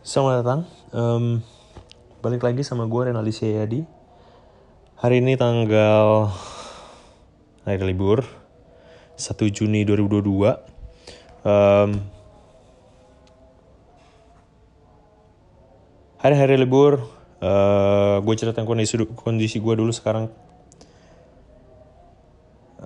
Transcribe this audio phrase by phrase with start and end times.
[0.00, 0.60] Selamat datang.
[0.96, 1.24] Em,
[2.24, 3.84] balik lagi sama gue Renaldi Syedi.
[4.96, 6.32] Hari ini tanggal
[7.68, 8.24] hari libur
[9.20, 10.56] 1 Juni 2022.
[11.44, 12.00] Em,
[16.24, 17.04] hari-hari libur.
[17.44, 20.32] eh gue ceritain kondisi kondisi gue dulu sekarang.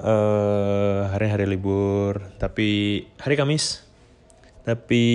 [0.02, 3.86] eh hari-hari libur, tapi hari Kamis.
[4.66, 5.06] Tapi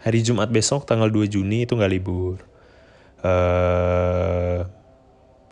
[0.00, 2.36] hari Jumat besok tanggal 2 Juni itu nggak libur.
[3.20, 4.64] eh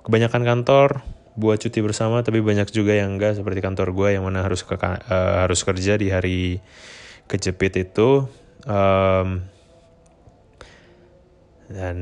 [0.09, 0.89] kebanyakan kantor
[1.37, 4.75] buat cuti bersama, tapi banyak juga yang enggak seperti kantor gue yang mana harus ke
[4.75, 6.65] eh, harus kerja di hari
[7.29, 8.25] kejepit itu.
[8.65, 9.45] Em,
[11.69, 11.99] dan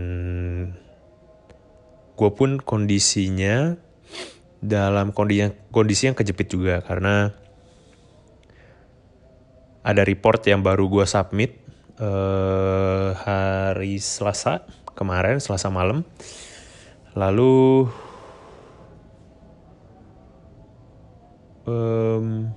[2.15, 3.75] gue pun kondisinya
[4.63, 7.35] dalam kondisi yang, kondisi yang kejepit juga karena
[9.83, 11.66] ada report yang baru gue submit
[12.01, 14.65] eh, hari Selasa
[14.97, 16.05] kemarin Selasa malam.
[17.17, 17.89] Lalu
[21.69, 22.53] em,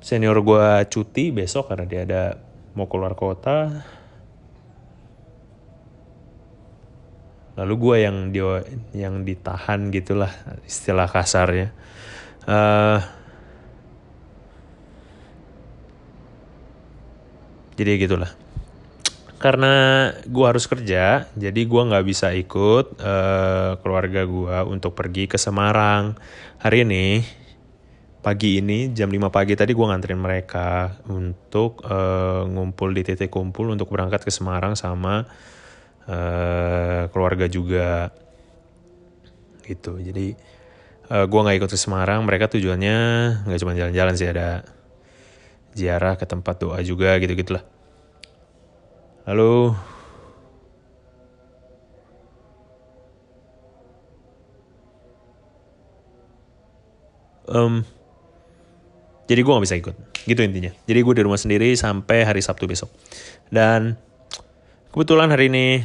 [0.00, 2.22] senior gue cuti besok karena dia ada
[2.76, 3.84] mau keluar kota.
[7.56, 8.60] Lalu gue yang dia
[8.92, 10.28] yang ditahan gitulah
[10.68, 11.72] istilah kasarnya.
[12.44, 13.00] Eh
[17.76, 18.32] jadi gitulah.
[19.36, 25.36] Karena gue harus kerja jadi gue nggak bisa ikut eh, keluarga gue untuk pergi ke
[25.36, 26.16] Semarang.
[26.56, 27.20] Hari ini
[28.24, 33.70] pagi ini jam 5 pagi tadi gue nganterin mereka untuk eh, ngumpul di titik kumpul
[33.70, 35.28] untuk berangkat ke Semarang sama
[36.08, 38.08] eh, keluarga juga.
[39.62, 40.00] Gitu.
[40.00, 40.32] Jadi
[41.12, 42.98] eh, gue nggak ikut ke Semarang mereka tujuannya
[43.44, 44.64] nggak cuma jalan-jalan sih ada
[45.76, 47.62] ziarah ke tempat doa juga gitu gitulah
[49.28, 49.76] lalu
[57.52, 57.84] em,
[59.26, 59.96] jadi gue nggak bisa ikut.
[60.26, 60.70] Gitu intinya.
[60.86, 62.90] Jadi gue di rumah sendiri sampai hari Sabtu besok.
[63.50, 63.98] Dan
[64.94, 65.82] kebetulan hari ini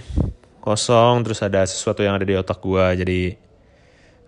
[0.62, 3.22] kosong terus ada sesuatu yang ada di otak gue jadi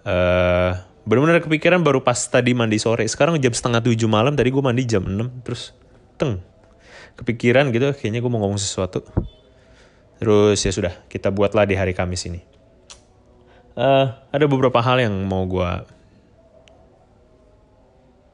[0.04, 0.72] eh
[1.04, 3.04] benar-benar kepikiran baru pas tadi mandi sore.
[3.08, 5.76] Sekarang jam setengah tujuh malam tadi gue mandi jam 6 terus
[6.16, 6.40] teng.
[7.20, 9.04] Kepikiran gitu kayaknya gue mau ngomong sesuatu.
[10.18, 12.42] Terus ya sudah kita buatlah di hari Kamis ini.
[13.76, 15.72] Eh ada beberapa hal yang mau gue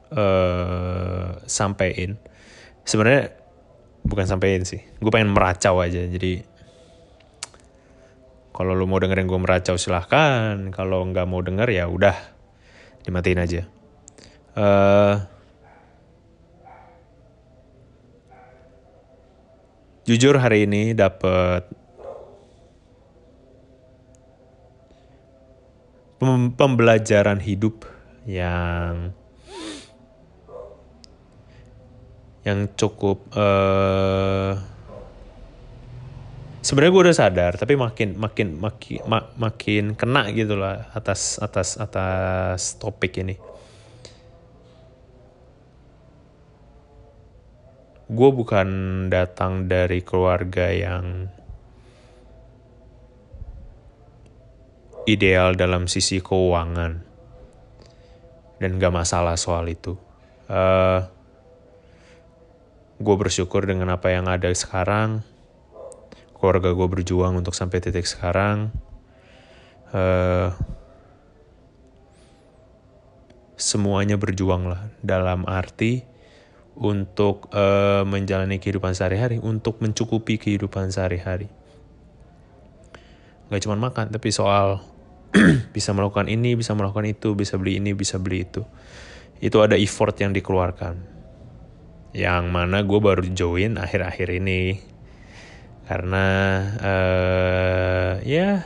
[0.09, 2.17] eh sampein
[2.81, 3.29] sebenarnya
[4.01, 6.05] bukan sampein sih gue pengen meracau aja.
[6.05, 6.45] Jadi
[8.53, 10.69] kalau lu mau dengerin gue meracau silahkan.
[10.69, 12.38] Kalau nggak mau denger ya udah
[13.05, 13.61] dimatiin aja.
[14.57, 15.15] Eh
[20.09, 21.69] jujur hari ini dapet
[26.17, 27.85] pem- pembelajaran hidup
[28.25, 29.13] yang
[32.41, 34.78] yang cukup eh
[36.69, 41.81] sebenarnya gue udah sadar tapi makin makin makin ma- makin kena gitu lah atas atas
[41.81, 43.33] atas topik ini.
[48.05, 48.69] Gue bukan
[49.09, 51.25] datang dari keluarga yang
[55.09, 57.01] ideal dalam sisi keuangan
[58.61, 59.97] dan gak masalah soal itu.
[60.45, 61.01] Eh
[63.01, 65.25] gue bersyukur dengan apa yang ada sekarang
[66.39, 68.71] keluarga gue berjuang untuk sampai titik sekarang
[69.91, 70.49] eh
[73.59, 76.07] semuanya berjuang lah dalam arti
[76.79, 81.51] untuk eh, menjalani kehidupan sehari-hari untuk mencukupi kehidupan sehari-hari.
[83.51, 84.79] Nggak cuma makan tapi soal
[85.75, 88.63] bisa melakukan ini bisa melakukan itu bisa beli ini bisa beli itu.
[89.43, 91.19] Itu ada effort yang dikeluarkan
[92.09, 94.81] yang mana gue baru join akhir-akhir ini
[95.89, 96.25] karena
[96.85, 98.61] eh ya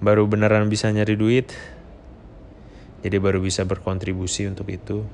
[0.00, 1.52] baru beneran bisa nyari duit.
[3.04, 5.04] Jadi baru bisa berkontribusi untuk itu.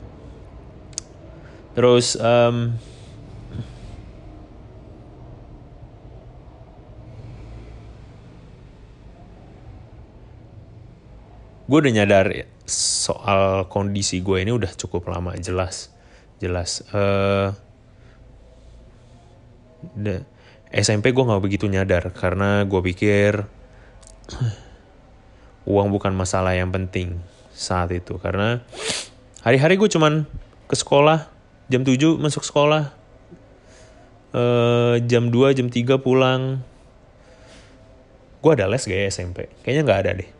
[1.74, 2.74] Terus em,
[11.70, 15.90] gue udah nyadar ya, soal kondisi gue ini udah cukup lama jelas
[16.42, 16.82] jelas.
[16.90, 17.69] Da-
[20.70, 23.42] SMP gue nggak begitu nyadar karena gue pikir
[25.66, 27.18] uang bukan masalah yang penting
[27.50, 28.16] saat itu.
[28.22, 28.62] Karena
[29.42, 30.24] hari-hari gue cuman
[30.70, 31.26] ke sekolah
[31.66, 32.94] jam 7 masuk sekolah
[34.34, 36.62] uh, jam 2 jam 3 pulang.
[38.40, 40.30] Gue ada les gak ya SMP kayaknya nggak ada deh.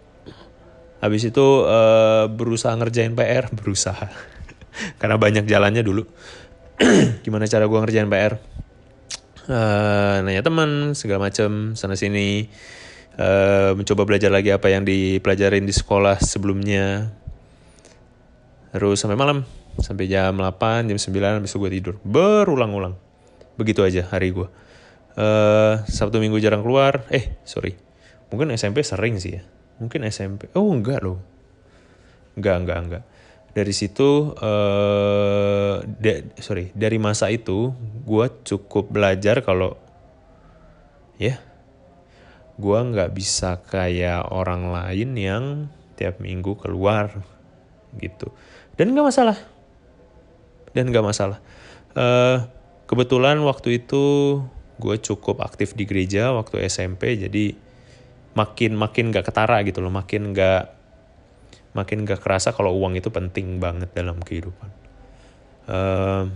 [1.01, 4.09] Habis itu uh, berusaha ngerjain PR berusaha.
[5.03, 6.07] Karena banyak jalannya dulu.
[7.27, 8.39] Gimana cara gue ngerjain PR
[9.49, 12.51] uh, nanya teman segala macem sana sini.
[13.21, 17.13] Uh, mencoba belajar lagi apa yang dipelajarin di sekolah sebelumnya.
[18.73, 19.45] Terus sampai malam
[19.81, 21.95] sampai jam 8 jam 9 habis itu gue tidur.
[22.03, 22.97] Berulang-ulang.
[23.57, 24.49] Begitu aja hari gue
[25.17, 27.07] uh, Sabtu Minggu jarang keluar.
[27.13, 27.77] Eh sorry.
[28.31, 29.43] Mungkin SMP sering sih ya.
[29.83, 31.21] Mungkin SMP oh enggak loh.
[32.37, 33.05] Enggak enggak enggak
[33.51, 37.75] dari situ uh, de, sorry dari masa itu
[38.07, 39.75] gue cukup belajar kalau
[41.19, 41.39] ya yeah,
[42.61, 45.45] gue nggak bisa kayak orang lain yang
[45.97, 47.25] tiap minggu keluar
[47.97, 48.33] gitu.
[48.77, 49.37] Dan nggak masalah.
[50.77, 51.39] Dan nggak masalah.
[51.97, 52.45] Uh,
[52.87, 54.05] kebetulan waktu itu
[54.81, 57.53] gue cukup aktif di gereja waktu SMP jadi
[58.33, 60.80] makin makin gak ketara gitu loh makin gak
[61.73, 64.71] makin gak kerasa kalau uang itu penting banget dalam kehidupan.
[65.71, 66.27] Uh,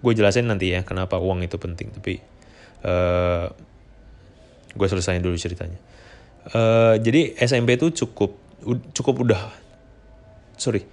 [0.00, 2.20] gue jelasin nanti ya kenapa uang itu penting tapi
[2.84, 3.48] uh,
[4.72, 5.76] gue selesaiin dulu ceritanya.
[6.52, 8.36] Uh, jadi SMP itu cukup
[8.92, 9.42] cukup udah
[10.60, 10.84] sorry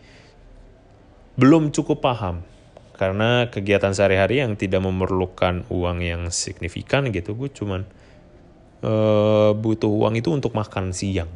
[1.40, 2.44] belum cukup paham.
[3.02, 7.90] Karena kegiatan sehari-hari yang tidak memerlukan uang yang signifikan gitu gue cuman
[8.82, 11.30] uh, butuh uang itu untuk makan siang.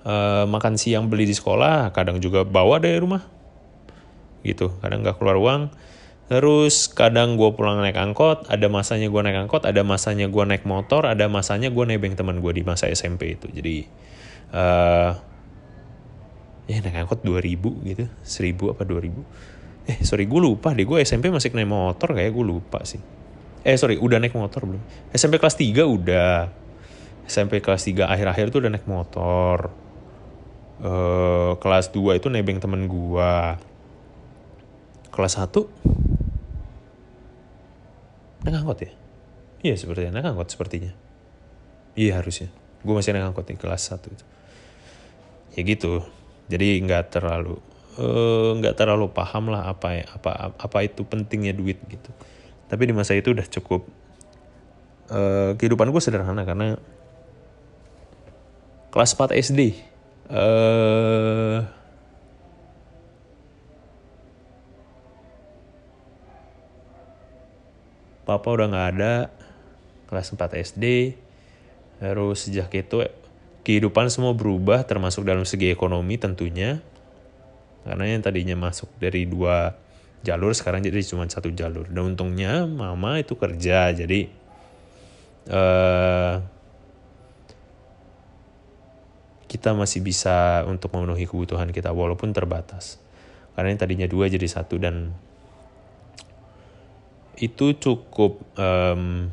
[0.00, 3.22] Uh, makan siang beli di sekolah kadang juga bawa dari rumah.
[4.42, 5.62] Gitu kadang nggak keluar uang.
[6.30, 10.62] Terus kadang gue pulang naik angkot ada masanya gue naik angkot ada masanya gue naik
[10.62, 13.50] motor ada masanya gue nebeng teman gue di masa SMP itu.
[13.50, 13.76] Jadi
[14.54, 15.10] uh,
[16.70, 21.26] ya naik angkot 2000 gitu 1000 apa 2000 eh sorry gue lupa deh gue SMP
[21.34, 23.02] masih naik motor kayak gue lupa sih
[23.60, 24.82] eh sorry udah naik motor belum?
[25.12, 26.48] SMP kelas 3 udah.
[27.28, 29.70] SMP kelas 3 akhir-akhir tuh udah naik motor.
[30.80, 33.32] Uh, kelas 2 itu nebeng temen gue
[35.12, 35.52] kelas 1
[38.40, 38.90] naik angkot ya?
[39.60, 40.16] Iya sepertinya.
[40.16, 40.96] Naik angkot sepertinya.
[41.92, 42.48] Iya harusnya.
[42.80, 44.24] Gue masih naik angkot di kelas 1 itu.
[45.52, 46.00] Ya gitu.
[46.48, 47.60] Jadi nggak terlalu
[48.00, 52.10] eh, nggak uh, terlalu paham lah apa apa apa itu pentingnya duit gitu
[52.70, 53.82] tapi di masa itu udah cukup
[55.10, 56.78] uh, kehidupan gue sederhana karena
[58.94, 59.74] kelas 4 SD
[60.30, 61.66] uh,
[68.22, 69.14] papa udah nggak ada
[70.06, 71.18] kelas 4 SD
[71.98, 73.02] terus sejak itu
[73.66, 76.78] kehidupan semua berubah termasuk dalam segi ekonomi tentunya
[77.82, 79.74] karena yang tadinya masuk dari dua
[80.20, 81.88] jalur sekarang jadi cuma satu jalur.
[81.88, 84.28] Dan untungnya mama itu kerja jadi
[85.48, 86.44] uh,
[89.50, 93.00] kita masih bisa untuk memenuhi kebutuhan kita walaupun terbatas.
[93.56, 95.10] Karena yang tadinya dua jadi satu dan
[97.40, 99.32] itu cukup um,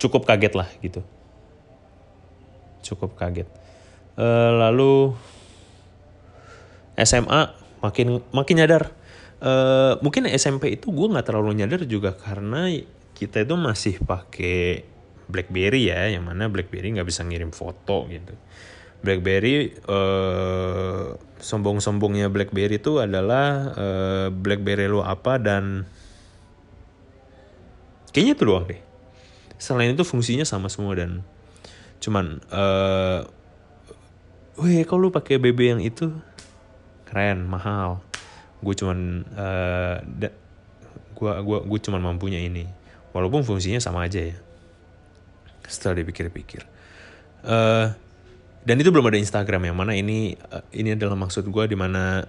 [0.00, 1.04] cukup kaget lah gitu.
[2.82, 3.61] Cukup kaget
[4.18, 4.26] e,
[4.56, 5.14] lalu
[6.98, 8.92] SMA makin makin nyadar.
[9.42, 9.52] E,
[10.00, 12.68] mungkin SMP itu gue nggak terlalu nyadar juga karena
[13.12, 14.82] kita itu masih pakai
[15.30, 18.34] BlackBerry ya yang mana BlackBerry nggak bisa ngirim foto gitu.
[19.02, 21.06] BlackBerry eh,
[21.42, 25.86] sombong-sombongnya BlackBerry itu adalah eh, BlackBerry lo apa dan
[28.14, 28.80] kayaknya itu doang deh.
[29.58, 31.22] Selain itu fungsinya sama semua dan
[32.02, 33.22] cuman uh,
[34.60, 36.12] weh kalau lu pakai BB yang itu?
[37.08, 38.04] Keren mahal.
[38.60, 40.28] Gue cuman uh, da,
[41.16, 42.68] gua gua gue cuman mampunya ini.
[43.12, 44.36] Walaupun fungsinya sama aja ya
[45.68, 46.62] setelah dipikir-pikir.
[47.42, 47.90] Uh,
[48.62, 52.22] dan itu belum ada Instagram yang mana ini uh, ini adalah maksud gue di mana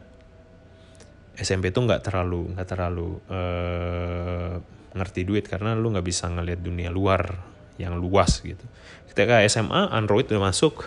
[1.38, 4.58] SMP itu nggak terlalu nggak terlalu uh,
[4.94, 8.62] ngerti duit karena lu nggak bisa ngeliat dunia luar yang luas gitu.
[9.10, 10.86] Ketika SMA Android udah masuk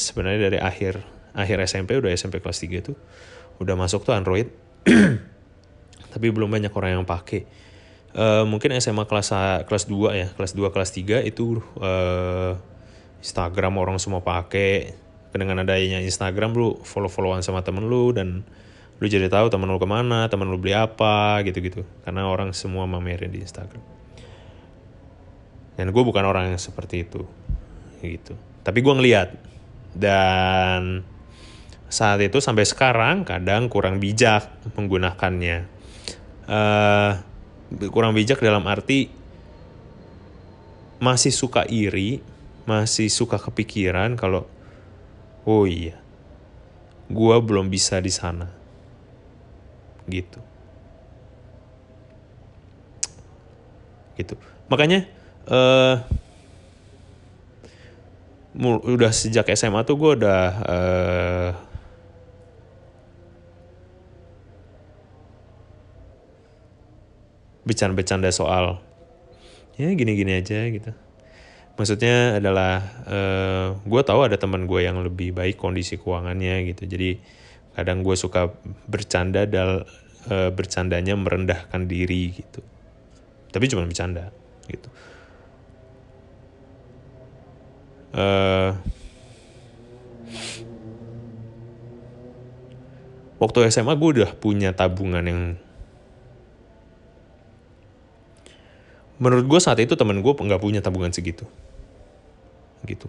[0.00, 1.04] sebenarnya dari akhir
[1.36, 2.92] akhir SMP udah SMP kelas 3 itu
[3.60, 4.48] udah masuk tuh Android.
[6.12, 7.46] Tapi belum banyak orang yang pakai.
[8.10, 9.30] Uh, mungkin SMA kelas
[9.68, 12.58] kelas 2 ya, kelas 2 kelas 3 itu uh,
[13.22, 14.96] Instagram orang semua pakai.
[15.30, 18.42] Dengan adanya Instagram lu follow-followan sama temen lu dan
[19.00, 22.84] lu jadi tahu temen lu ke mana temen lu beli apa gitu-gitu karena orang semua
[22.84, 23.80] mamerin di Instagram
[25.80, 27.24] dan gue bukan orang yang seperti itu
[28.04, 29.32] gitu tapi gue ngeliat
[29.94, 31.02] dan
[31.90, 34.46] saat itu sampai sekarang kadang kurang bijak
[34.78, 35.66] menggunakannya.
[36.50, 37.18] Uh,
[37.90, 39.10] kurang bijak dalam arti
[41.00, 42.20] masih suka iri
[42.68, 44.46] masih suka kepikiran kalau
[45.48, 45.96] oh iya
[47.10, 48.46] gue belum bisa di sana.
[50.06, 50.38] Gitu.
[54.14, 54.34] Gitu.
[54.70, 55.10] Makanya
[55.50, 56.06] uh,
[58.60, 61.50] udah sejak SMA tuh gue udah uh,
[67.64, 68.84] bercanda-bercanda soal
[69.80, 70.92] ya gini-gini aja gitu.
[71.80, 76.84] Maksudnya adalah uh, eh, gue tahu ada teman gue yang lebih baik kondisi keuangannya gitu.
[76.84, 77.16] Jadi
[77.72, 78.52] kadang gue suka
[78.84, 79.88] bercanda dal
[80.28, 82.60] uh, bercandanya merendahkan diri gitu.
[83.48, 84.28] Tapi cuma bercanda
[84.68, 84.92] gitu
[88.14, 88.70] uh,
[93.40, 95.40] waktu SMA gue udah punya tabungan yang
[99.20, 101.44] menurut gue saat itu temen gue nggak punya tabungan segitu.
[102.84, 103.08] Gitu.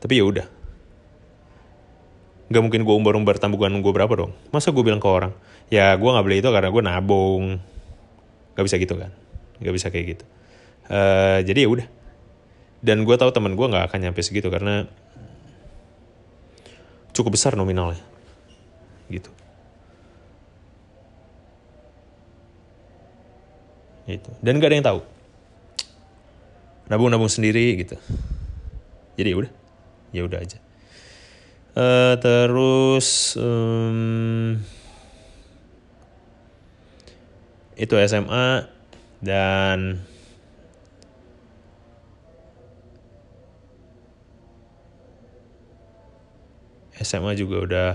[0.00, 0.46] Tapi ya udah.
[2.46, 4.32] Nggak mungkin gue umbar-umbar tabungan gue berapa dong.
[4.52, 5.32] Masa gue bilang ke orang
[5.66, 7.44] ya gue nggak beli itu karena gue nabung.
[8.56, 9.12] Nggak bisa gitu kan?
[9.60, 10.24] Nggak bisa kayak gitu.
[10.86, 11.86] Uh, jadi ya udah
[12.86, 14.86] dan gue tahu temen gue nggak akan nyampe segitu karena
[17.10, 17.98] cukup besar nominalnya.
[19.10, 19.32] Gitu.
[24.06, 24.30] Gitu.
[24.38, 25.00] Dan gak ada yang tahu.
[26.86, 27.98] Nabung nabung sendiri gitu.
[29.18, 29.52] Jadi ya udah.
[30.14, 30.58] Ya udah aja.
[31.76, 34.56] Uh, terus um,
[37.76, 38.64] itu SMA
[39.20, 40.00] dan
[47.00, 47.90] SMA juga udah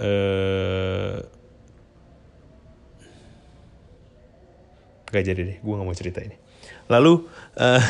[0.00, 1.16] uh,
[5.06, 6.34] Gak jadi deh, gue gak mau cerita ini.
[6.90, 7.30] Lalu,
[7.62, 7.78] uh,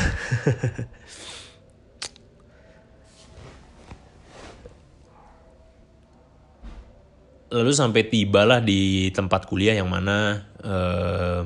[7.57, 11.41] lalu sampai tibalah di tempat kuliah yang mana uh,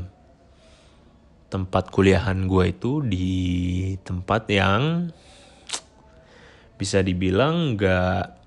[1.47, 3.31] tempat kuliahan gue itu di
[4.03, 5.07] tempat yang
[6.81, 8.41] bisa dibilang gak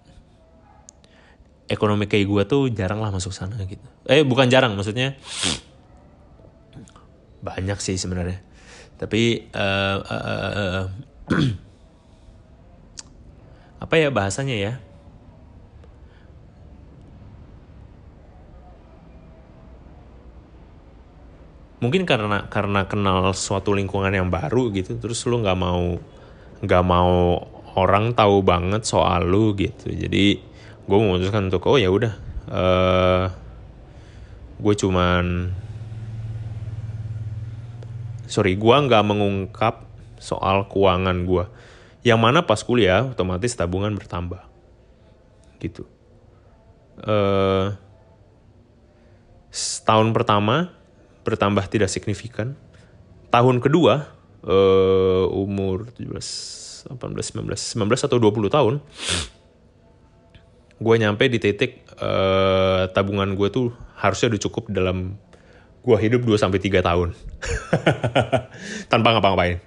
[1.70, 3.86] ekonomi kayak gue tuh jarang lah masuk sana gitu.
[4.10, 5.14] Eh bukan jarang maksudnya
[7.44, 8.40] banyak sih sebenarnya
[8.96, 10.84] tapi uh, uh, uh,
[13.84, 14.72] apa ya bahasanya ya
[21.84, 26.00] mungkin karena karena kenal suatu lingkungan yang baru gitu terus lu nggak mau
[26.64, 29.90] nggak mau orang tahu banget soal lu gitu.
[29.90, 30.38] Jadi
[30.84, 32.14] gue memutuskan untuk oh ya udah
[32.50, 33.24] uh,
[34.54, 35.50] gue cuman
[38.30, 39.84] sorry gue nggak mengungkap
[40.22, 41.44] soal keuangan gue
[42.04, 44.44] yang mana pas kuliah otomatis tabungan bertambah.
[45.58, 45.88] Gitu.
[47.00, 47.74] Uh,
[49.82, 50.70] tahun pertama
[51.24, 52.54] bertambah tidak signifikan.
[53.32, 54.14] Tahun kedua
[54.46, 58.74] uh, umur 17 18 19 19 atau 20 tahun
[60.84, 65.16] gue nyampe di titik uh, tabungan gue tuh harusnya udah cukup dalam
[65.84, 67.08] gue hidup 2 sampai 3 tahun.
[68.92, 69.60] Tanpa ngapa-ngapain.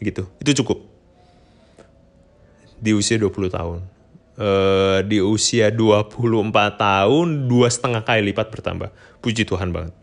[0.00, 0.24] Gitu.
[0.40, 0.78] Itu cukup.
[2.80, 3.78] Di usia 20 tahun.
[4.34, 6.10] Uh, di usia 24
[6.74, 8.90] tahun, dua setengah kali lipat bertambah.
[9.22, 9.94] Puji Tuhan banget.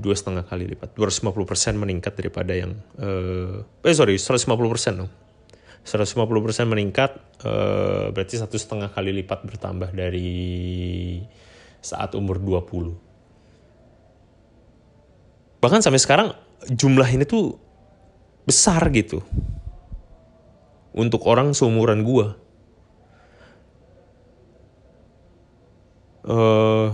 [0.00, 0.96] Dua setengah kali lipat.
[0.96, 2.72] 250% meningkat daripada yang...
[2.96, 4.48] Uh, eh sorry, 150%
[4.96, 5.12] dong.
[5.84, 11.20] 150% meningkat, uh, berarti satu setengah kali lipat bertambah dari
[11.80, 12.96] saat umur 20.
[15.60, 16.28] Bahkan sampai sekarang
[16.68, 17.56] jumlah ini tuh
[18.44, 19.24] besar gitu.
[20.92, 22.36] Untuk orang seumuran gua.
[26.20, 26.92] Uh,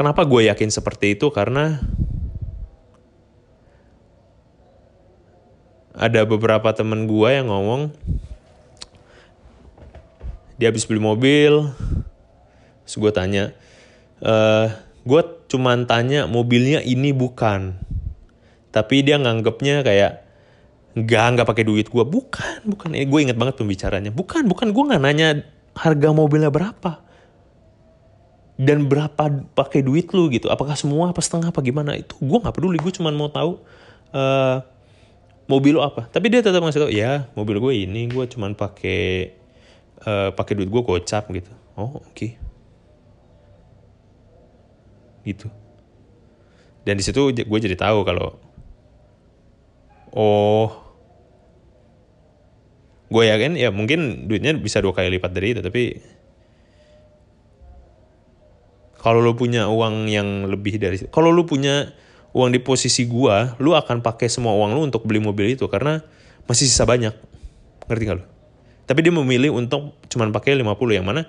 [0.00, 1.28] kenapa gue yakin seperti itu?
[1.28, 1.76] Karena
[5.92, 7.92] ada beberapa temen gue yang ngomong
[10.56, 11.68] dia habis beli mobil.
[12.88, 13.44] Terus gue tanya
[14.24, 14.66] e, eh,
[15.04, 17.76] gue cuman tanya mobilnya ini bukan
[18.70, 20.24] tapi dia nganggepnya kayak
[20.94, 22.96] nggak nggak pakai duit gue bukan bukan.
[22.96, 24.08] Eh, gue inget banget pembicaranya.
[24.08, 25.44] Bukan bukan gue nggak nanya
[25.76, 27.09] harga mobilnya berapa
[28.60, 30.52] dan berapa pakai duit lu gitu?
[30.52, 31.96] Apakah semua apa setengah apa gimana?
[31.96, 33.56] Itu gue nggak peduli gue cuma mau tahu
[34.12, 34.60] uh,
[35.48, 36.04] mobil lo apa.
[36.12, 39.32] Tapi dia tetap ngasih tau ya mobil gue ini gue cuma pakai
[40.04, 41.48] uh, pakai duit gue gocap gitu.
[41.80, 42.12] Oh oke.
[42.12, 42.36] Okay.
[45.24, 45.48] gitu.
[46.84, 48.36] Dan di situ gue jadi tahu kalau
[50.16, 50.68] oh
[53.10, 55.98] gue yakin ya mungkin duitnya bisa dua kali lipat dari itu tapi
[59.00, 61.96] kalau lu punya uang yang lebih dari kalau lu punya
[62.36, 66.04] uang di posisi gua, lu akan pakai semua uang lu untuk beli mobil itu karena
[66.46, 67.16] masih sisa banyak.
[67.88, 68.24] Ngerti gak lu?
[68.86, 71.26] Tapi dia memilih untuk cuman pakai 50 yang mana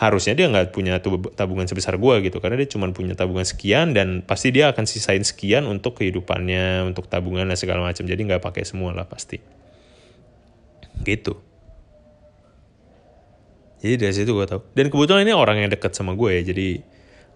[0.00, 0.96] harusnya dia nggak punya
[1.36, 2.40] tabungan sebesar gua gitu.
[2.40, 7.06] Karena dia cuma punya tabungan sekian dan pasti dia akan sisain sekian untuk kehidupannya untuk
[7.10, 8.06] tabungan dan segala macam.
[8.08, 9.38] Jadi nggak pakai semua lah pasti.
[11.04, 11.34] Gitu.
[13.80, 16.84] Jadi dari situ gue tau dan kebetulan ini orang yang dekat sama gue ya jadi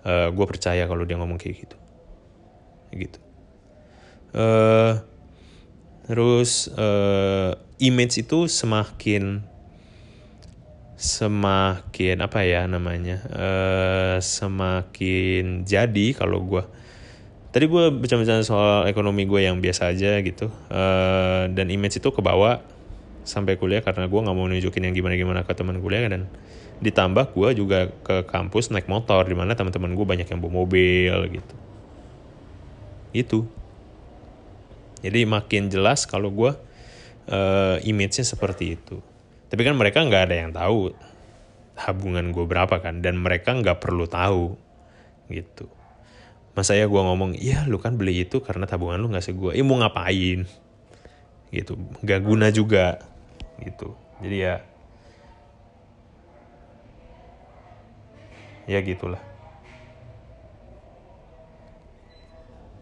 [0.05, 1.77] uh, eh, gue percaya kalau dia ngomong kayak gitu.
[2.95, 3.19] Gitu.
[4.35, 5.03] Uh,
[6.05, 9.43] terus uh, image itu semakin
[10.95, 13.25] semakin apa ya namanya?
[13.33, 16.63] Uh, semakin jadi kalau gue
[17.55, 20.51] tadi gue bicara-bicara soal ekonomi gue yang biasa aja gitu.
[20.71, 22.74] Uh, dan image itu kebawa
[23.25, 26.29] sampai kuliah karena gue nggak mau nunjukin yang gimana-gimana ke teman kuliah dan
[26.85, 31.17] ditambah gue juga ke kampus naik motor di mana teman-teman gue banyak yang bawa mobil
[31.33, 31.55] gitu.
[33.17, 33.39] Itu.
[35.01, 36.53] Jadi makin jelas kalau gue
[37.33, 39.01] uh, image-nya seperti itu.
[39.49, 40.93] Tapi kan mereka nggak ada yang tahu
[41.75, 44.57] tabungan gue berapa kan dan mereka nggak perlu tahu
[45.31, 45.67] gitu.
[46.55, 49.65] Masa ya gue ngomong iya lu kan beli itu karena tabungan lu nggak segue eh
[49.65, 50.47] mau ngapain?
[51.55, 51.73] Gitu.
[52.03, 53.14] Nggak guna juga
[53.65, 53.97] gitu.
[54.21, 54.55] Jadi ya
[58.65, 59.21] ya gitulah.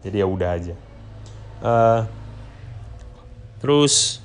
[0.03, 0.75] Jadi ya udah aja.
[1.63, 2.03] Uh,
[3.63, 4.19] terus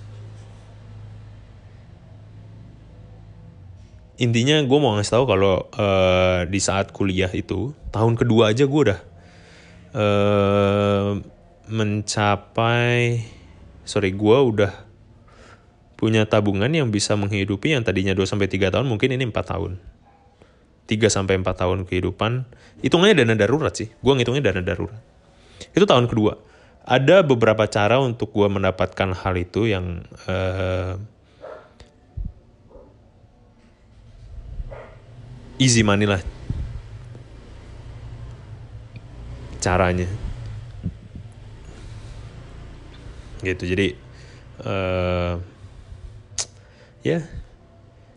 [4.18, 8.80] intinya gue mau ngasih tahu kalau uh, di saat kuliah itu tahun kedua aja gue
[8.90, 9.00] udah
[9.94, 11.22] uh,
[11.70, 13.22] mencapai
[13.86, 14.87] sorry gue udah
[15.98, 19.82] punya tabungan yang bisa menghidupi yang tadinya 2 sampai tiga tahun mungkin ini empat tahun
[20.88, 22.48] 3 sampai 4 tahun kehidupan,
[22.80, 23.92] hitungannya dana darurat sih.
[24.00, 24.96] Gua ngitungnya dana darurat.
[25.76, 26.40] Itu tahun kedua.
[26.88, 30.96] Ada beberapa cara untuk gua mendapatkan hal itu yang uh,
[35.60, 36.24] easy money lah
[39.60, 40.08] caranya.
[43.44, 43.68] Gitu.
[43.68, 43.92] Jadi
[44.64, 45.36] uh,
[47.08, 47.20] ya.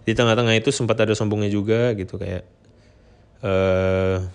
[0.01, 2.43] Di tengah-tengah itu sempat ada sombongnya juga gitu kayak
[3.45, 4.25] uh,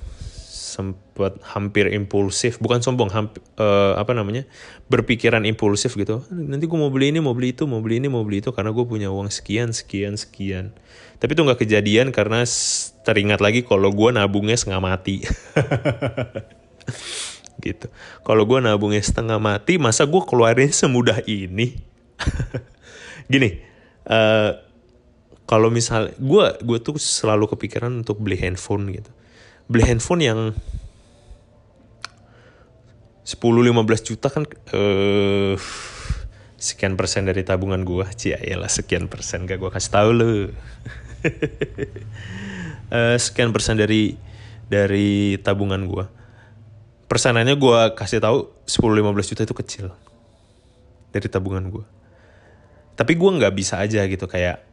[0.76, 4.44] sempat hampir impulsif bukan sombong hampir, uh, apa namanya
[4.92, 6.20] berpikiran impulsif gitu.
[6.28, 8.76] Nanti gue mau beli ini mau beli itu mau beli ini mau beli itu karena
[8.76, 10.76] gue punya uang sekian sekian sekian.
[11.16, 12.44] Tapi itu nggak kejadian karena
[13.08, 15.24] teringat lagi kalau gue nabungnya setengah mati.
[17.56, 17.88] Gitu.
[18.20, 21.80] Kalau gue nabungnya setengah mati masa gue keluarin semudah ini?
[23.32, 23.65] Gini
[24.06, 24.50] uh,
[25.46, 29.10] kalau misal gue gue tuh selalu kepikiran untuk beli handphone gitu.
[29.70, 30.40] Beli handphone yang
[33.26, 35.58] 10-15 juta kan uh,
[36.56, 40.48] sekian persen dari tabungan gue cia lah sekian persen gak gue kasih tahu lo uh,
[43.26, 44.14] sekian persen dari
[44.70, 46.06] dari tabungan gue
[47.10, 49.86] persenannya gue kasih tahu 10-15 juta itu kecil
[51.10, 51.95] dari tabungan gue
[52.96, 54.64] tapi gue nggak bisa aja gitu kayak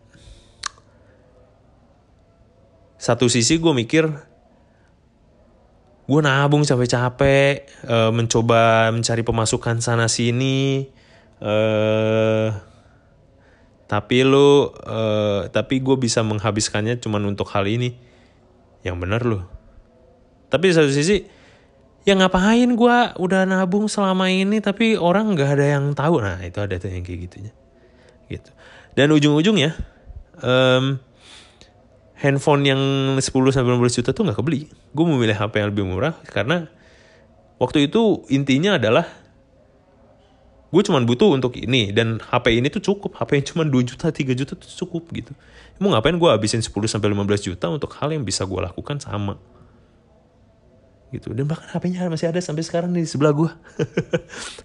[2.95, 4.07] satu sisi gue mikir
[6.03, 10.87] gue nabung capek-capek uh, mencoba mencari pemasukan sana sini
[11.43, 12.47] uh,
[13.87, 17.93] tapi lo uh, tapi gue bisa menghabiskannya cuman untuk hal ini.
[18.83, 19.39] Yang bener lo
[20.51, 21.25] tapi satu sisi
[22.05, 26.21] ya ngapain gue udah nabung selama ini tapi orang nggak ada yang tahu.
[26.21, 27.53] Nah itu ada tuh yang kayak gitunya
[28.29, 28.51] gitu
[28.93, 29.73] dan ujung-ujungnya
[30.41, 31.01] um,
[32.23, 32.81] handphone yang
[33.19, 34.71] 10 sampai 15 juta tuh nggak kebeli.
[34.95, 36.71] Gue memilih HP yang lebih murah karena
[37.59, 39.03] waktu itu intinya adalah
[40.73, 43.19] gue cuma butuh untuk ini dan HP ini tuh cukup.
[43.19, 45.35] HP yang cuma 2 juta, 3 juta tuh cukup gitu.
[45.83, 49.35] Mau ngapain gue habisin 10 sampai 15 juta untuk hal yang bisa gue lakukan sama.
[51.11, 51.29] Gitu.
[51.29, 53.51] Dan bahkan HP-nya masih ada sampai sekarang di sebelah gue.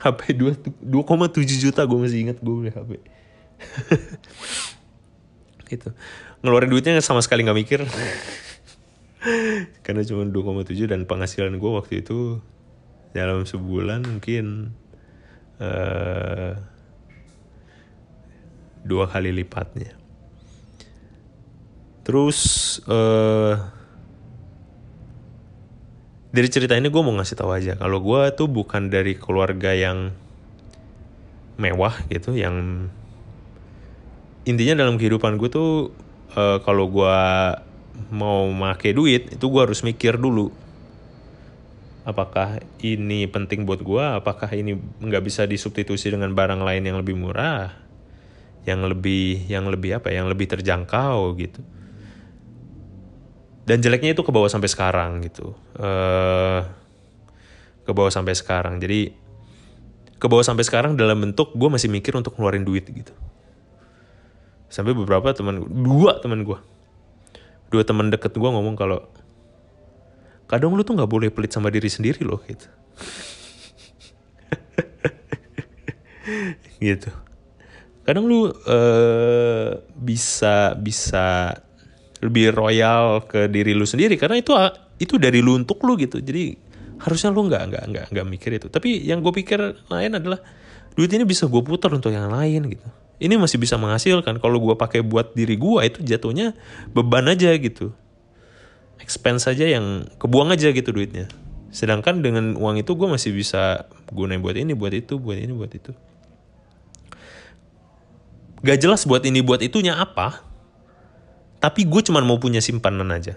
[0.04, 0.88] HP 2,7
[1.60, 3.17] juta gue masih ingat gue beli HP.
[5.72, 5.92] gitu.
[6.42, 7.80] Ngeluarin duitnya sama sekali nggak mikir.
[9.84, 12.38] Karena cuma 2,7 dan penghasilan gue waktu itu
[13.12, 14.72] dalam sebulan mungkin
[15.58, 16.54] uh,
[18.86, 19.98] dua kali lipatnya.
[22.06, 22.38] Terus
[22.88, 23.58] uh,
[26.32, 27.76] dari cerita ini gue mau ngasih tahu aja.
[27.76, 30.14] Kalau gue tuh bukan dari keluarga yang
[31.58, 32.88] mewah gitu yang
[34.48, 35.92] intinya dalam kehidupan gue tuh
[36.32, 37.16] uh, kalau gue
[38.08, 40.48] mau make duit itu gue harus mikir dulu.
[42.08, 47.12] Apakah ini penting buat gue apakah ini nggak bisa disubstitusi dengan barang lain yang lebih
[47.12, 47.76] murah?
[48.64, 51.60] Yang lebih yang lebih apa yang lebih terjangkau gitu.
[53.68, 55.52] Dan jeleknya itu ke bawah sampai sekarang gitu.
[55.76, 56.64] Uh,
[57.84, 58.80] ke bawah sampai sekarang.
[58.80, 59.12] Jadi
[60.16, 63.12] ke bawah sampai sekarang dalam bentuk gue masih mikir untuk ngeluarin duit gitu
[64.68, 66.58] sampai beberapa teman dua teman gue
[67.72, 69.04] dua teman deket gue ngomong kalau
[70.48, 72.68] kadang lu tuh nggak boleh pelit sama diri sendiri loh gitu.
[76.78, 77.10] Gitu.
[78.06, 81.50] Kadang lu uh, bisa bisa
[82.22, 84.54] lebih royal ke diri lu sendiri karena itu
[85.02, 86.22] itu dari lu untuk lu gitu.
[86.22, 86.54] Jadi
[87.02, 88.70] harusnya lu nggak nggak nggak nggak mikir itu.
[88.70, 89.58] Tapi yang gue pikir
[89.90, 90.38] lain adalah
[90.94, 94.38] duit ini bisa gue putar untuk yang lain gitu ini masih bisa menghasilkan.
[94.38, 96.54] Kalau gue pakai buat diri gue itu jatuhnya
[96.94, 97.94] beban aja gitu.
[99.02, 101.26] Expense aja yang kebuang aja gitu duitnya.
[101.74, 105.70] Sedangkan dengan uang itu gue masih bisa gunain buat ini buat itu buat ini buat
[105.74, 105.92] itu.
[108.62, 110.48] Gak jelas buat ini buat itunya apa
[111.58, 113.34] tapi gue cuman mau punya simpanan aja.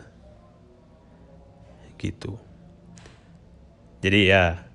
[1.98, 2.38] Gitu.
[4.02, 4.65] Jadi ya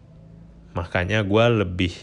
[0.74, 1.94] makanya gue lebih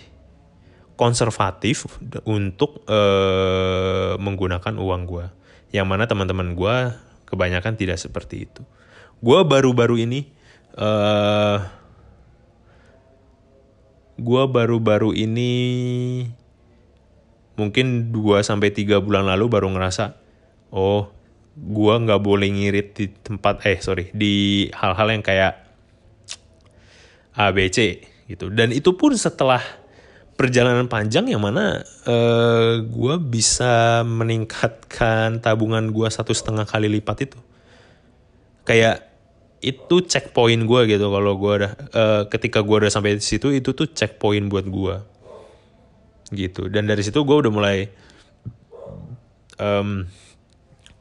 [0.93, 1.89] konservatif
[2.23, 5.25] untuk uh, menggunakan uang gue
[5.73, 6.75] yang mana teman-teman gue
[7.25, 8.62] kebanyakan tidak seperti itu.
[9.23, 10.29] Gue baru-baru ini
[10.77, 11.65] uh,
[14.21, 15.51] gue baru-baru ini
[17.58, 20.17] mungkin 2 sampai tiga bulan lalu baru ngerasa
[20.73, 21.10] oh
[21.53, 25.63] gue nggak boleh ngirit di tempat eh sorry di hal-hal yang kayak
[27.34, 28.49] ABC gitu.
[28.53, 29.62] Dan itu pun setelah
[30.34, 37.30] perjalanan panjang yang mana uh, eh, gue bisa meningkatkan tabungan gue satu setengah kali lipat
[37.30, 37.39] itu.
[38.63, 39.10] Kayak
[39.63, 43.72] itu checkpoint gue gitu kalau gue udah uh, ketika gue udah sampai di situ itu
[43.72, 44.96] tuh checkpoint buat gue
[46.34, 46.67] gitu.
[46.67, 47.88] Dan dari situ gue udah mulai
[49.62, 50.04] um,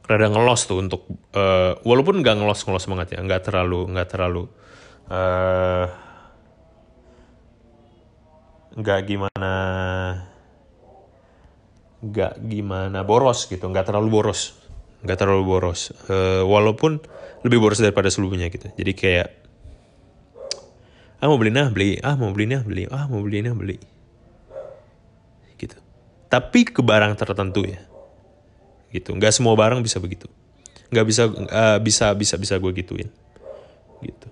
[0.03, 4.43] rada ngelos tuh untuk uh, walaupun nggak ngelos ngelos banget ya nggak terlalu nggak terlalu
[5.07, 5.87] uh,
[8.73, 9.53] nggak gimana
[12.03, 14.57] nggak gimana boros gitu nggak terlalu boros.
[15.03, 15.91] Nggak terlalu boros.
[16.07, 16.99] Uh, walaupun
[17.43, 18.71] lebih boros daripada sebelumnya gitu.
[18.73, 19.27] Jadi kayak
[21.23, 21.99] ah mau beli nah beli.
[22.03, 22.83] Ah mau beli nah beli.
[22.87, 23.77] Ah mau beli nah beli.
[25.59, 25.75] Gitu.
[26.27, 27.79] Tapi ke barang tertentu ya.
[28.91, 29.11] Gitu.
[29.15, 30.27] Nggak semua barang bisa begitu.
[30.91, 33.11] Nggak bisa uh, bisa bisa bisa gue gituin.
[34.03, 34.27] Gitu.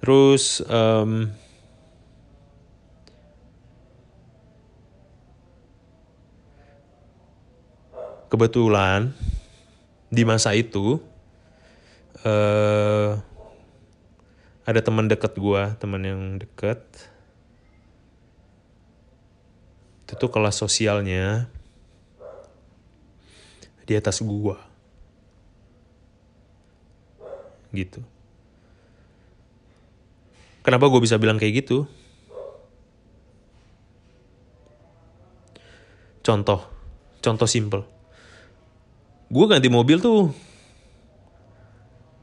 [0.00, 1.32] Terus um,
[8.34, 9.14] kebetulan
[10.10, 10.98] di masa itu
[12.26, 13.14] uh,
[14.66, 16.82] ada teman dekat gue teman yang dekat.
[20.02, 21.46] Itu tuh kelas sosialnya
[23.86, 24.58] di atas gua.
[27.70, 28.02] Gitu.
[30.66, 31.86] Kenapa gue bisa bilang kayak gitu?
[36.26, 36.74] Contoh
[37.24, 37.93] contoh simple
[39.34, 40.30] gue ganti mobil tuh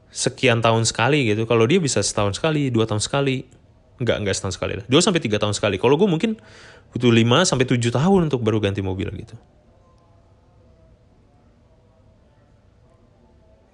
[0.08, 1.44] sekian tahun sekali gitu.
[1.44, 3.44] Kalau dia bisa setahun sekali, dua tahun sekali.
[4.00, 4.84] Enggak, enggak setahun sekali lah.
[4.88, 5.76] Dua sampai tiga tahun sekali.
[5.76, 6.40] Kalau gue mungkin
[6.92, 9.36] butuh lima sampai tujuh tahun untuk baru ganti mobil gitu.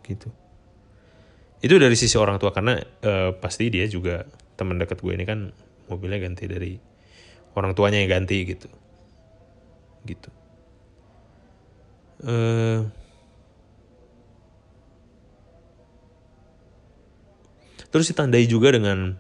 [0.03, 0.29] Gitu.
[1.63, 4.27] Itu dari sisi orang tua karena uh, pasti dia juga
[4.59, 5.55] teman dekat gue ini kan
[5.87, 6.75] mobilnya ganti dari
[7.55, 8.71] orang tuanya yang ganti gitu.
[10.07, 10.31] Gitu.
[12.19, 12.87] Uh,
[17.89, 19.17] terus ditandai juga dengan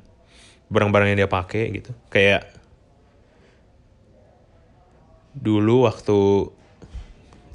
[0.69, 1.91] barang-barang yang dia pakai gitu.
[2.13, 2.53] Kayak
[5.33, 6.19] dulu waktu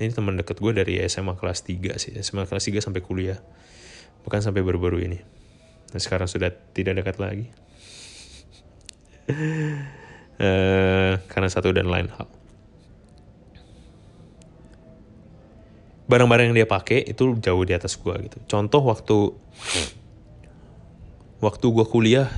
[0.02, 3.40] ini teman deket gue dari SMA kelas 3 sih SMA kelas 3 sampai kuliah.
[4.26, 5.20] Bukan sampai baru-baru ini.
[5.94, 7.48] Dan sekarang sudah tidak dekat lagi.
[10.42, 12.28] Uh, karena satu dan lain hal.
[16.10, 18.38] Barang-barang yang dia pakai itu jauh di atas gue gitu.
[18.50, 19.18] Contoh waktu
[21.44, 22.32] waktu gue kuliah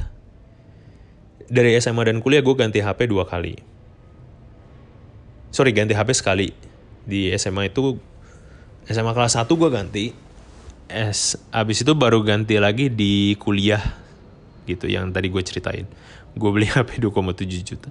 [1.46, 3.54] dari SMA dan kuliah gue ganti HP dua kali.
[5.54, 6.50] Sorry ganti HP sekali.
[7.06, 8.02] Di SMA itu
[8.90, 10.06] SMA kelas 1 gue ganti.
[10.90, 13.82] S abis itu baru ganti lagi di kuliah
[14.66, 15.86] gitu yang tadi gue ceritain.
[16.34, 17.90] Gue beli HP 2,7 juta.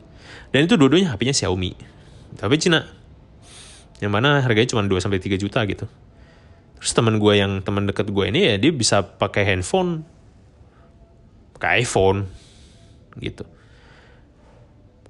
[0.51, 1.73] Dan itu dua-duanya HP-nya Xiaomi.
[2.37, 2.85] Tapi Cina.
[4.03, 5.87] Yang mana harganya cuma 2 sampai 3 juta gitu.
[6.83, 10.05] Terus teman gue yang teman deket gue ini ya dia bisa pakai handphone
[11.65, 12.29] pakai iPhone
[13.25, 13.49] gitu.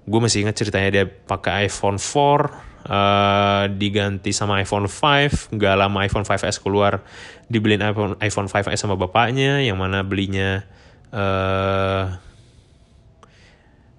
[0.07, 6.05] Gue masih ingat ceritanya dia pakai iPhone 4 Uh, diganti sama iPhone 5 nggak lama
[6.05, 7.01] iPhone 5s keluar
[7.49, 10.69] dibeliin iPhone iPhone 5s sama bapaknya yang mana belinya
[11.09, 12.13] uh,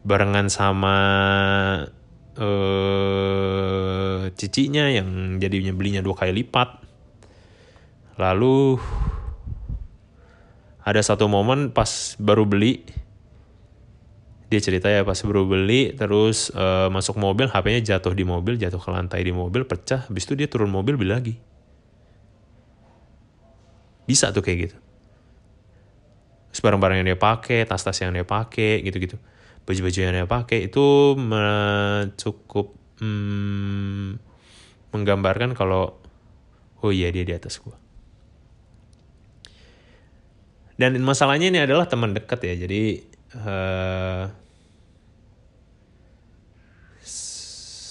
[0.05, 0.97] barengan sama
[2.37, 6.77] uh, cicinya yang jadinya belinya dua kali lipat.
[8.21, 8.77] Lalu
[10.85, 12.85] ada satu momen pas baru beli
[14.45, 18.77] dia cerita ya pas baru beli terus uh, masuk mobil HP-nya jatuh di mobil jatuh
[18.77, 21.35] ke lantai di mobil pecah habis itu dia turun mobil beli lagi.
[24.05, 24.77] Bisa tuh kayak gitu.
[26.53, 29.17] Terus barang-barang yang dia pakai tas-tas yang dia pakai gitu-gitu.
[29.65, 31.17] Baju-baju yang dia pakai itu
[32.21, 34.21] cukup hmm,
[34.93, 35.97] menggambarkan kalau
[36.85, 37.84] oh iya dia di atas gua
[40.75, 42.83] dan masalahnya ini adalah teman dekat ya jadi
[43.39, 44.23] uh,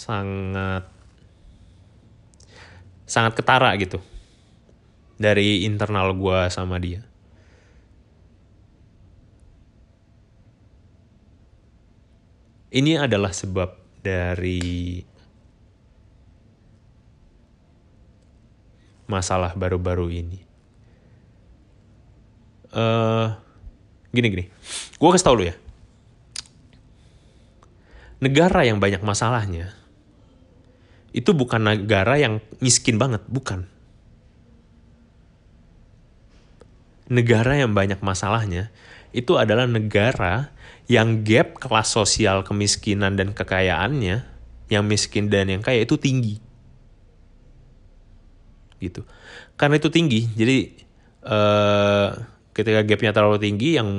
[0.05, 0.85] sangat
[3.09, 4.03] sangat ketara gitu
[5.17, 7.01] dari internal gue sama dia.
[12.75, 13.71] Ini adalah sebab
[14.03, 14.99] dari
[19.07, 20.44] masalah baru-baru ini.
[22.75, 23.31] Uh,
[24.11, 24.45] gini gini.
[24.99, 25.55] Gue kasih tau lu ya.
[28.19, 29.75] Negara yang banyak masalahnya
[31.15, 33.71] itu bukan negara yang miskin banget bukan.
[37.07, 38.75] Negara yang banyak masalahnya
[39.15, 40.51] itu adalah negara
[40.91, 44.27] yang gap kelas sosial kemiskinan dan kekayaannya
[44.67, 46.43] yang miskin dan yang kaya itu tinggi.
[48.83, 49.07] Gitu.
[49.55, 50.59] Karena itu tinggi jadi
[51.23, 53.91] uh, ketika gapnya terlalu tinggi yang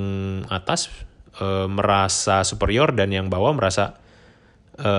[0.48, 0.88] atas
[1.36, 4.00] e, merasa superior dan yang bawah merasa
[4.80, 4.92] e,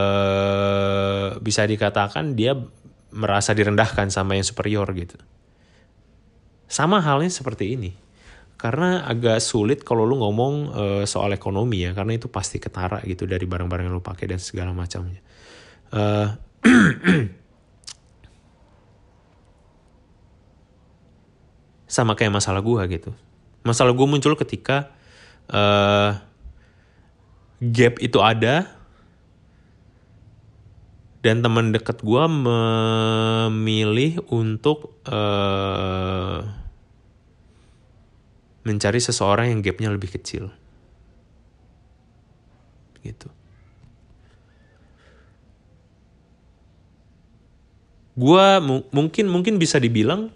[1.41, 2.53] bisa dikatakan dia
[3.09, 5.17] merasa direndahkan sama yang superior gitu.
[6.69, 7.91] Sama halnya seperti ini.
[8.57, 13.25] Karena agak sulit kalau lu ngomong e, soal ekonomi ya karena itu pasti ketara gitu
[13.25, 15.21] dari barang-barang yang lu pakai dan segala macamnya.
[15.89, 16.01] E,
[21.87, 23.15] sama kayak masalah gua gitu
[23.67, 24.87] Masalah gue muncul ketika
[25.51, 26.15] uh,
[27.59, 28.71] gap itu ada
[31.19, 36.47] dan teman dekat gue memilih untuk uh,
[38.63, 40.47] mencari seseorang yang gapnya lebih kecil.
[43.03, 43.27] Gitu.
[48.15, 48.47] Gue
[48.95, 50.31] mungkin mungkin bisa dibilang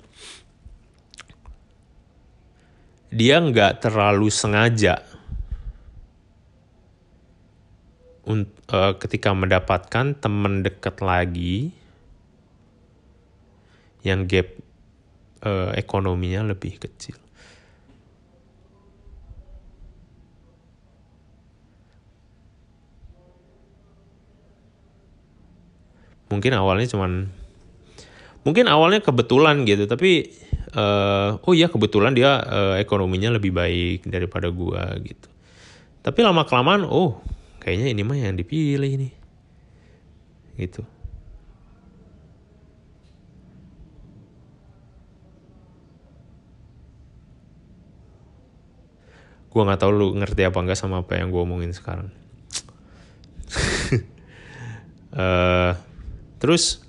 [3.11, 5.03] dia nggak terlalu sengaja
[8.71, 11.75] uh, ketika mendapatkan teman dekat lagi
[14.01, 14.49] yang gap
[15.45, 17.19] uh, ekonominya lebih kecil.
[26.31, 27.27] Mungkin awalnya cuman
[28.47, 30.31] mungkin awalnya kebetulan gitu, tapi
[30.75, 35.27] uh, oh iya kebetulan dia uh, ekonominya lebih baik daripada gua gitu.
[36.01, 37.21] Tapi lama kelamaan oh
[37.61, 39.09] kayaknya ini mah yang dipilih ini.
[40.57, 40.83] Gitu.
[49.51, 52.07] Gua nggak tahu lu ngerti apa enggak sama apa yang gua omongin sekarang.
[55.11, 55.75] Uh,
[56.41, 56.79] terus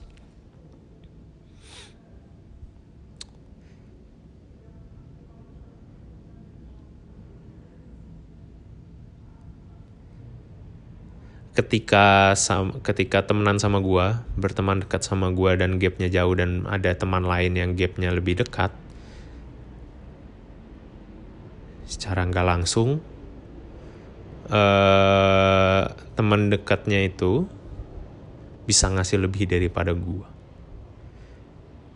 [11.52, 12.32] ketika
[12.80, 17.52] ketika temenan sama gue berteman dekat sama gue dan gapnya jauh dan ada teman lain
[17.52, 18.72] yang gapnya lebih dekat
[21.84, 23.04] secara nggak langsung
[24.48, 27.44] uh, teman dekatnya itu
[28.64, 30.24] bisa ngasih lebih daripada gue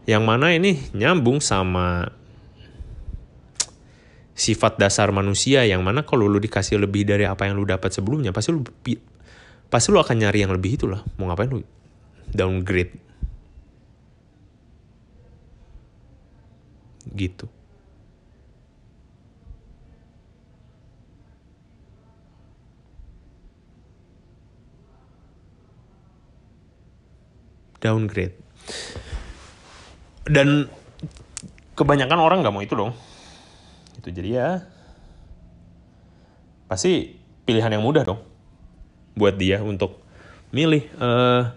[0.07, 2.13] Yang mana ini nyambung sama
[4.37, 8.31] sifat dasar manusia yang mana kalau lu dikasih lebih dari apa yang lu dapat sebelumnya
[8.37, 8.63] pasti lu
[9.67, 11.63] pasti lu akan nyari yang lebih itulah mau ngapain lu
[12.31, 12.95] downgrade?
[17.17, 17.47] Gitu.
[27.81, 28.35] Downgrade.
[30.27, 30.67] Dan
[31.79, 32.93] kebanyakan orang nggak mau itu dong.
[34.03, 34.49] Itu jadi ya
[36.67, 37.15] pasti
[37.47, 38.36] pilihan yang mudah dong
[39.17, 40.05] buat dia untuk
[40.53, 41.51] milih uh,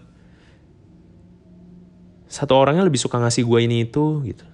[2.26, 4.46] satu orangnya lebih suka ngasih gue ini itu gitu.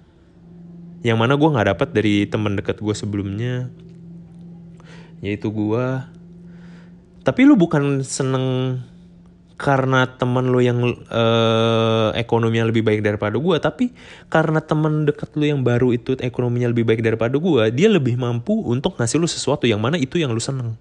[1.01, 3.71] Yang mana gue nggak dapat dari teman dekat gue sebelumnya.
[5.23, 5.85] Yaitu gue
[7.27, 8.79] tapi lu bukan seneng
[9.57, 10.79] karena temen lu yang
[11.11, 13.91] uh, ekonominya lebih baik daripada gue tapi
[14.29, 18.53] karena temen dekat lu yang baru itu ekonominya lebih baik daripada gue dia lebih mampu
[18.69, 20.77] untuk ngasih lu sesuatu yang mana itu yang lu seneng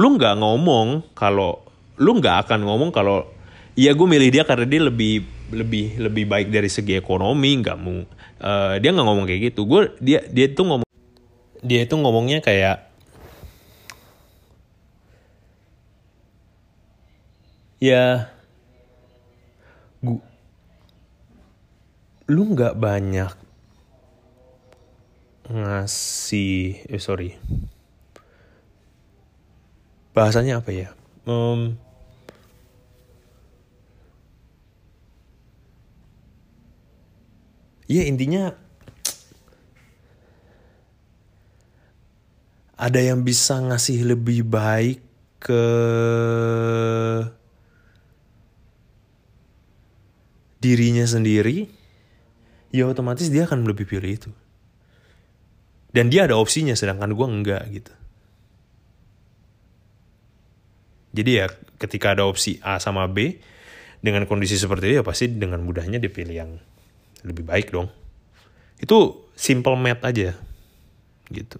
[0.00, 1.60] lu nggak ngomong kalau
[2.00, 3.28] lu nggak akan ngomong kalau
[3.76, 8.00] ya gue milih dia karena dia lebih lebih lebih baik dari segi ekonomi nggak mau
[8.40, 9.68] uh, dia nggak ngomong kayak gitu.
[9.68, 10.88] Gue dia dia tuh ngomong
[11.60, 12.88] dia itu ngomongnya kayak
[17.80, 18.28] ya
[20.00, 20.20] gua
[22.30, 23.32] lu nggak banyak
[25.50, 27.34] ngasih eh sorry
[30.10, 30.88] bahasanya apa ya?
[31.28, 31.78] Um,
[37.86, 38.54] ya intinya
[42.80, 45.04] ada yang bisa ngasih lebih baik
[45.40, 45.64] ke
[50.60, 51.68] dirinya sendiri
[52.72, 54.30] ya otomatis dia akan lebih pilih itu.
[55.90, 57.99] Dan dia ada opsinya sedangkan gue enggak gitu
[61.10, 61.46] Jadi ya
[61.80, 63.42] ketika ada opsi A sama B
[64.00, 66.52] dengan kondisi seperti itu ya pasti dengan mudahnya dipilih yang
[67.26, 67.90] lebih baik dong.
[68.80, 70.36] Itu simple math aja
[71.30, 71.58] gitu.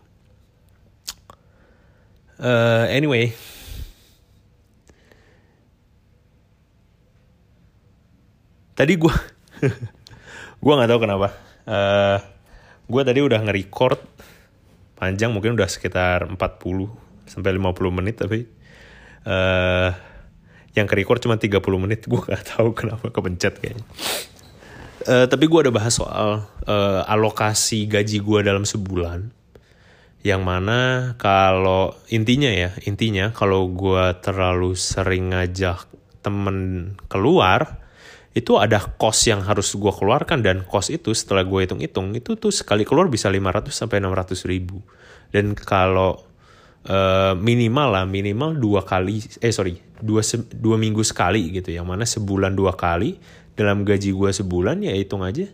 [2.41, 3.37] Uh, anyway,
[8.73, 9.15] tadi gue
[10.65, 11.29] gue nggak tahu kenapa.
[11.69, 12.19] Uh, eh,
[12.89, 14.01] gue tadi udah nge-record
[14.97, 16.37] panjang mungkin udah sekitar 40
[17.29, 18.49] sampai 50 menit tapi
[19.27, 19.91] uh,
[20.75, 22.07] yang ke record cuma 30 menit.
[22.07, 23.85] Gue gak tahu kenapa kepencet kayaknya.
[25.01, 29.33] Uh, tapi gue ada bahas soal uh, alokasi gaji gue dalam sebulan.
[30.21, 30.81] Yang mana
[31.17, 35.89] kalau intinya ya intinya kalau gue terlalu sering ngajak
[36.21, 37.81] temen keluar
[38.37, 40.45] itu ada kos yang harus gue keluarkan.
[40.45, 44.85] Dan kos itu setelah gue hitung-hitung itu tuh sekali keluar bisa 500 sampai 600 ribu.
[45.33, 46.30] Dan kalau
[46.87, 51.75] uh, minimal lah minimal dua kali eh sorry dua dua minggu sekali gitu.
[51.75, 53.19] Yang mana sebulan dua kali
[53.59, 55.45] dalam gaji gue sebulan ya hitung aja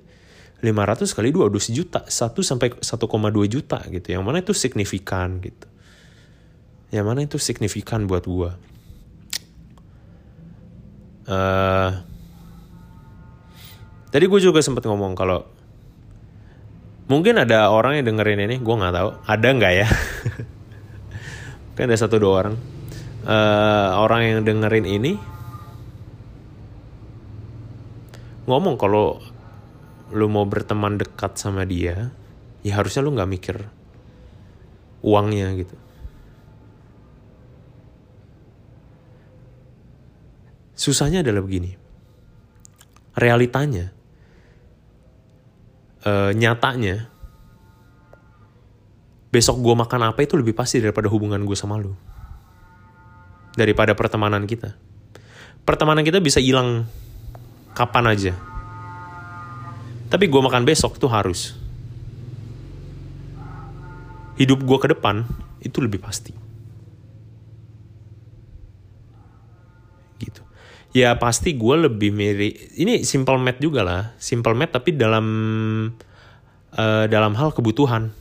[0.56, 2.86] 500 kali dua udah sejuta satu sampai 1,2
[3.50, 4.06] juta gitu.
[4.14, 5.66] Yang mana itu signifikan gitu.
[6.94, 8.50] Yang mana itu signifikan buat gue
[11.30, 11.90] uh,
[14.10, 15.44] tadi gue juga sempat ngomong kalau
[17.06, 19.88] mungkin ada orang yang dengerin ini gue nggak tahu ada nggak ya
[21.76, 22.56] kan ada satu dua orang.
[23.26, 25.18] Uh, orang yang dengerin ini
[28.46, 29.18] ngomong kalau
[30.14, 32.14] lu mau berteman dekat sama dia
[32.62, 33.56] ya harusnya lu nggak mikir
[35.02, 35.76] uangnya gitu.
[40.78, 41.74] Susahnya adalah begini.
[43.18, 43.90] Realitanya
[46.06, 47.10] uh, nyatanya
[49.36, 51.92] besok gue makan apa itu lebih pasti daripada hubungan gue sama lu.
[53.52, 54.72] Daripada pertemanan kita.
[55.68, 56.88] Pertemanan kita bisa hilang
[57.76, 58.32] kapan aja.
[60.08, 61.52] Tapi gue makan besok itu harus.
[64.40, 65.28] Hidup gue ke depan
[65.60, 66.32] itu lebih pasti.
[70.16, 70.40] Gitu.
[70.96, 72.72] Ya pasti gue lebih mirip.
[72.72, 74.02] Ini simple math juga lah.
[74.16, 75.26] Simple math tapi dalam
[76.72, 78.16] uh, dalam hal kebutuhan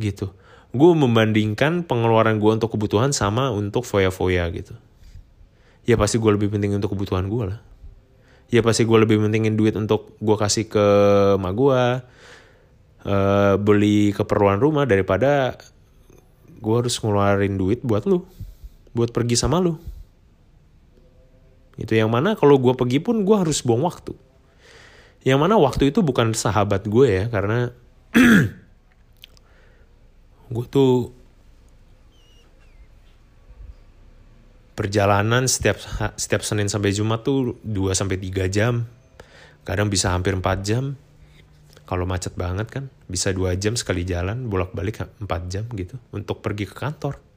[0.00, 0.32] gitu.
[0.72, 4.74] Gue membandingkan pengeluaran gue untuk kebutuhan sama untuk foya-foya gitu.
[5.84, 7.60] Ya pasti gue lebih penting untuk kebutuhan gue lah.
[8.50, 10.86] Ya pasti gue lebih pentingin duit untuk gue kasih ke
[11.38, 11.82] emak gue
[13.06, 15.54] uh, beli keperluan rumah daripada
[16.60, 18.26] gue harus ngeluarin duit buat lu
[18.92, 19.78] buat pergi sama lu.
[21.80, 24.12] Itu yang mana kalau gue pergi pun gue harus buang waktu.
[25.24, 27.72] Yang mana waktu itu bukan sahabat gue ya karena
[30.50, 31.14] gue tuh
[34.74, 35.78] perjalanan setiap
[36.18, 38.88] setiap Senin sampai Jumat tuh 2 sampai 3 jam.
[39.62, 40.98] Kadang bisa hampir 4 jam.
[41.86, 46.66] Kalau macet banget kan bisa 2 jam sekali jalan, bolak-balik 4 jam gitu untuk pergi
[46.66, 47.30] ke kantor.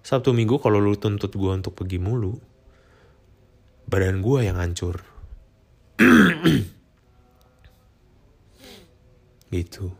[0.00, 2.32] Sabtu Minggu kalau lu tuntut gue untuk pergi mulu,
[3.86, 5.04] badan gue yang hancur.
[9.54, 9.99] gitu.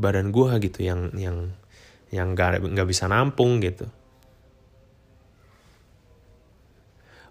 [0.00, 1.52] Badan gue gitu yang yang
[2.08, 3.86] yang gak, gak bisa nampung gitu.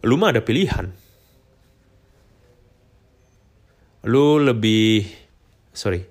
[0.05, 0.93] Lu mah ada pilihan.
[4.07, 5.03] Lu lebih
[5.75, 6.05] sorry.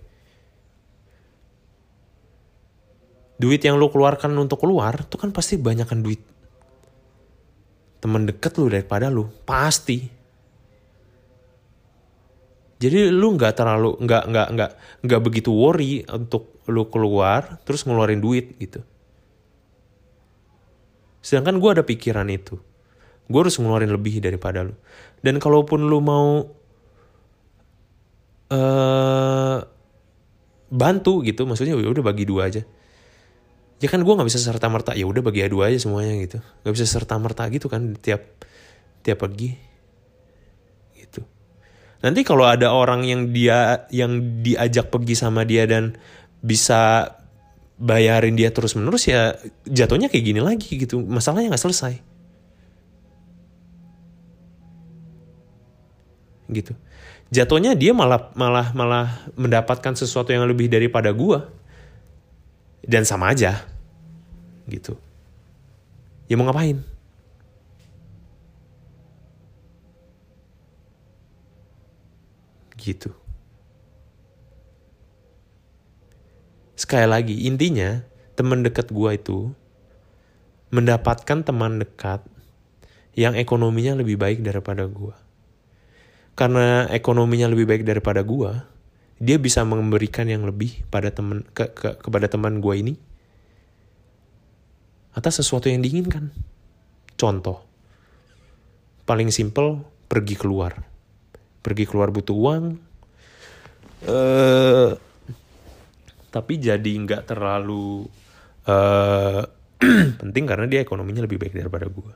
[3.38, 6.20] Duit yang lu keluarkan untuk keluar itu kan pasti banyakkan duit
[7.98, 10.17] teman deket lu daripada lu pasti
[12.78, 14.70] jadi lu nggak terlalu nggak nggak nggak
[15.02, 18.86] nggak begitu worry untuk lu keluar terus ngeluarin duit gitu.
[21.18, 22.54] Sedangkan gue ada pikiran itu.
[23.26, 24.78] Gue harus ngeluarin lebih daripada lu.
[25.18, 26.46] Dan kalaupun lu mau
[28.54, 29.58] uh,
[30.70, 32.62] bantu gitu maksudnya ya udah bagi dua aja.
[33.82, 36.38] Ya kan gue nggak bisa serta merta ya udah bagi adu aja semuanya gitu.
[36.62, 38.38] Nggak bisa serta merta gitu kan tiap
[39.02, 39.67] tiap pagi
[41.98, 45.98] nanti kalau ada orang yang dia yang diajak pergi sama dia dan
[46.38, 47.14] bisa
[47.78, 51.02] bayarin dia terus menerus ya jatuhnya kayak gini lagi gitu.
[51.02, 51.94] Masalahnya nggak selesai.
[56.48, 56.72] Gitu.
[57.28, 61.50] Jatuhnya dia malah malah malah mendapatkan sesuatu yang lebih daripada gua.
[62.82, 63.68] Dan sama aja.
[64.70, 64.96] Gitu.
[66.28, 66.97] Ya mau ngapain
[72.88, 73.12] gitu.
[76.72, 78.00] Sekali lagi intinya
[78.32, 79.52] teman dekat gua itu
[80.72, 82.24] mendapatkan teman dekat
[83.12, 85.20] yang ekonominya lebih baik daripada gua.
[86.32, 88.64] Karena ekonominya lebih baik daripada gua
[89.18, 92.94] dia bisa memberikan yang lebih pada teman ke, ke, kepada teman gue ini
[95.10, 96.30] atas sesuatu yang diinginkan.
[97.18, 97.66] Contoh,
[99.02, 100.86] paling simple pergi keluar,
[101.68, 102.64] pergi keluar butuh uang,
[104.08, 104.96] uh,
[106.32, 108.08] tapi jadi nggak terlalu
[108.64, 109.44] uh,
[110.24, 112.14] penting karena dia ekonominya lebih baik daripada gue.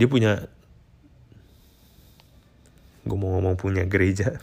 [0.00, 0.48] Dia punya
[3.04, 4.32] gue mau ngomong punya gereja.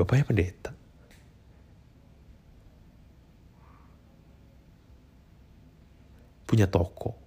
[0.00, 0.72] Bapaknya pendeta.
[6.48, 7.23] Punya toko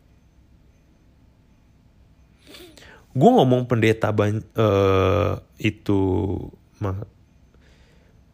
[3.17, 5.99] gue ngomong pendeta ban uh, itu
[6.77, 7.01] mah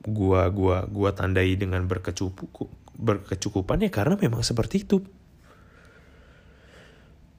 [0.04, 2.68] gua gua gua tandai dengan berkecukup
[3.00, 5.00] berkecukupan ya karena memang seperti itu.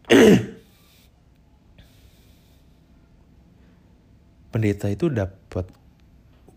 [4.53, 5.67] Pendeta itu dapat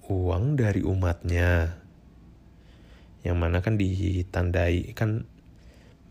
[0.07, 1.83] uang dari umatnya.
[3.25, 5.27] Yang mana kan ditandai kan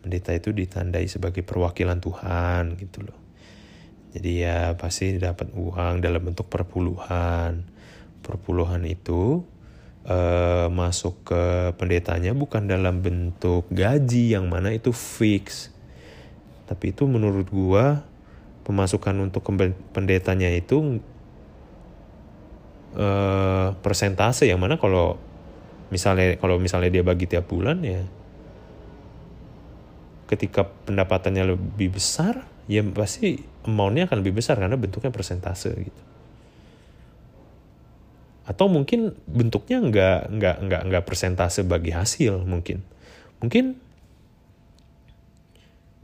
[0.04, 3.25] pendeta itu ditandai sebagai perwakilan Tuhan gitu loh
[4.16, 7.68] jadi ya pasti dapat uang dalam bentuk perpuluhan.
[8.24, 9.44] Perpuluhan itu
[10.08, 15.68] uh, masuk ke pendetanya bukan dalam bentuk gaji yang mana itu fix.
[16.64, 18.08] Tapi itu menurut gua
[18.64, 19.44] pemasukan untuk
[19.92, 21.04] pendetanya itu
[22.96, 25.20] uh, persentase yang mana kalau
[25.92, 28.02] misalnya kalau misalnya dia bagi tiap bulan ya
[30.26, 36.02] ketika pendapatannya lebih besar ya pasti amountnya akan lebih besar karena bentuknya persentase gitu
[38.46, 42.86] atau mungkin bentuknya nggak nggak nggak nggak persentase bagi hasil mungkin
[43.42, 43.74] mungkin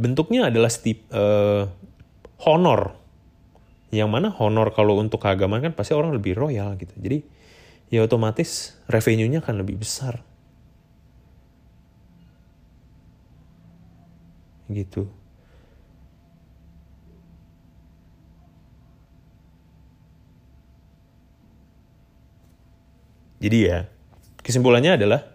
[0.03, 1.71] bentuknya adalah stip, uh,
[2.43, 2.99] honor
[3.95, 6.91] yang mana honor kalau untuk keagamaan kan pasti orang lebih royal gitu.
[6.99, 7.23] Jadi
[7.93, 10.25] ya otomatis revenue-nya akan lebih besar.
[14.67, 15.07] Gitu.
[23.43, 23.91] Jadi ya,
[24.47, 25.27] kesimpulannya adalah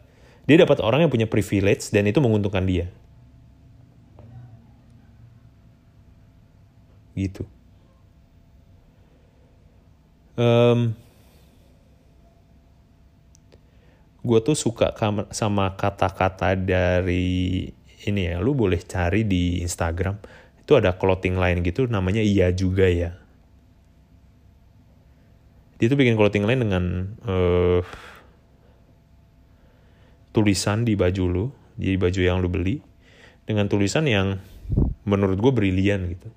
[0.47, 2.87] dia dapat orang yang punya privilege dan itu menguntungkan dia.
[7.11, 7.43] Gitu.
[10.39, 10.95] Um,
[14.23, 14.95] gue tuh suka
[15.35, 17.67] sama kata-kata dari
[18.07, 20.15] ini ya lu boleh cari di Instagram.
[20.63, 23.26] Itu ada clothing line gitu namanya iya juga ya
[25.77, 26.83] dia tuh bikin clothing line dengan
[27.25, 27.81] uh,
[30.33, 31.45] tulisan di baju lu
[31.77, 32.81] di baju yang lu beli
[33.45, 34.41] dengan tulisan yang
[35.07, 36.29] menurut gue brilian gitu.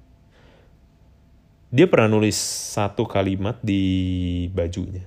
[1.71, 2.37] Dia pernah nulis
[2.75, 5.07] satu kalimat di bajunya.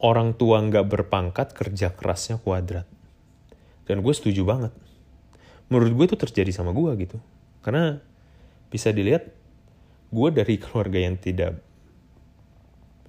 [0.00, 2.88] Orang tua nggak berpangkat kerja kerasnya kuadrat.
[3.84, 4.72] Dan gue setuju banget.
[5.68, 7.18] Menurut gue itu terjadi sama gue gitu.
[7.60, 7.98] Karena
[8.70, 9.30] bisa dilihat
[10.10, 11.69] gue dari keluarga yang tidak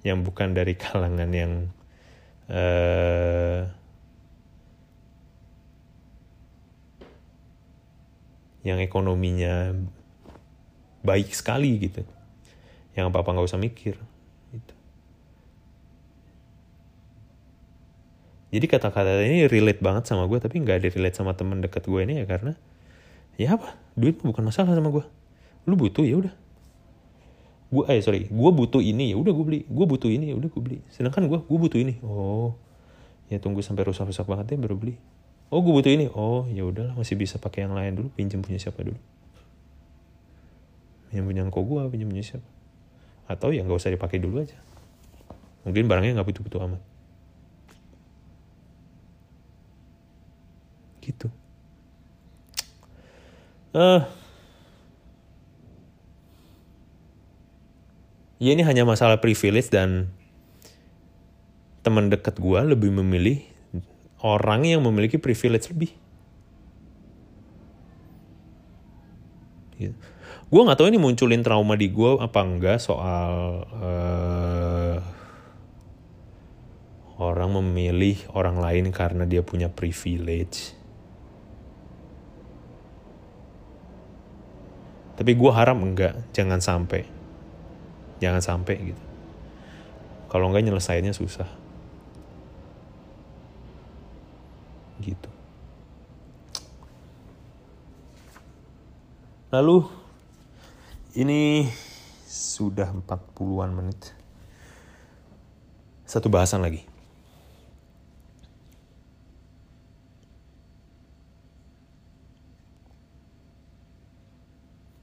[0.02, 1.52] yang bukan dari kalangan yang
[2.50, 3.66] uh,
[8.62, 9.74] yang ekonominya
[11.02, 12.06] baik sekali gitu.
[12.94, 13.96] Yang apa apa nggak usah mikir
[14.52, 14.74] gitu.
[18.52, 22.00] jadi kata-kata ini relate banget sama gue tapi nggak ada relate sama temen deket gue
[22.04, 22.52] ini ya karena
[23.40, 23.80] ya apa?
[23.96, 25.04] Duit bukan masalah sama gue
[25.64, 26.34] lu butuh ya udah
[27.72, 28.28] gue eh sorry.
[28.28, 29.60] Gue butuh ini ya udah gue beli.
[29.64, 30.78] Gue butuh ini ya udah gue beli.
[30.92, 31.96] Sedangkan gue gue butuh ini.
[32.04, 32.52] Oh.
[33.32, 35.00] Ya tunggu sampai rusak-rusak banget ya baru beli.
[35.48, 36.12] Oh gue butuh ini.
[36.12, 38.08] Oh ya udahlah masih bisa pakai yang lain dulu.
[38.12, 39.00] Pinjam punya siapa dulu?
[41.08, 42.48] Pinjam punya kok gue pinjam punya siapa?
[43.32, 44.60] Atau ya nggak usah dipakai dulu aja.
[45.64, 46.82] Mungkin barangnya nggak butuh-butuh amat.
[51.00, 51.32] Gitu.
[53.72, 54.21] Eh uh,
[58.42, 60.10] ya ini hanya masalah privilege dan
[61.86, 63.38] teman dekat gue lebih memilih
[64.18, 65.94] orang yang memiliki privilege lebih.
[69.78, 69.94] Gitu.
[70.50, 74.98] Gue nggak tahu ini munculin trauma di gue apa enggak soal uh,
[77.22, 80.74] orang memilih orang lain karena dia punya privilege.
[85.14, 87.21] Tapi gue harap enggak, jangan sampai.
[88.22, 89.04] Jangan sampai gitu.
[90.30, 91.50] Kalau enggak nyelesainnya susah.
[95.02, 95.30] Gitu.
[99.50, 99.84] Lalu
[101.18, 101.66] ini
[102.30, 104.14] sudah 40-an menit.
[106.06, 106.92] Satu bahasan lagi.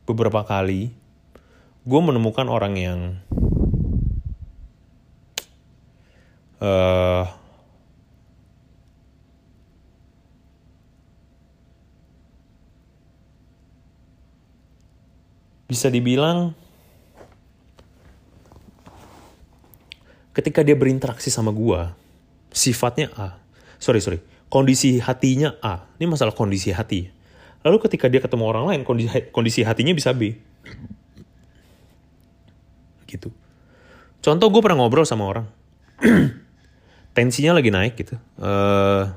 [0.10, 0.90] beberapa kali
[1.90, 3.00] gue menemukan orang yang
[6.62, 7.26] uh,
[15.66, 16.54] bisa dibilang
[20.38, 21.90] ketika dia berinteraksi sama gue
[22.54, 23.42] sifatnya A.
[23.82, 24.22] Sorry sorry.
[24.46, 25.90] Kondisi hatinya A.
[25.98, 27.10] Ini masalah kondisi hati.
[27.66, 30.38] Lalu ketika dia ketemu orang lain, kondisi, kondisi hatinya bisa B.
[33.10, 33.34] Gitu.
[34.22, 35.48] Contoh gue pernah ngobrol sama orang.
[37.18, 38.16] Tensinya lagi naik gitu.
[38.38, 39.10] Uh,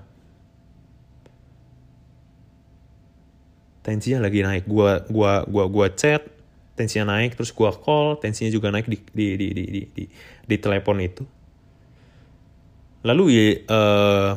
[3.84, 4.64] tensinya lagi naik.
[4.64, 6.24] Gua gua gua gua chat,
[6.74, 10.05] tensinya naik, terus gua call, tensinya juga naik di di di di di, di,
[10.49, 11.22] di telepon itu.
[13.03, 14.32] Lalu ya uh,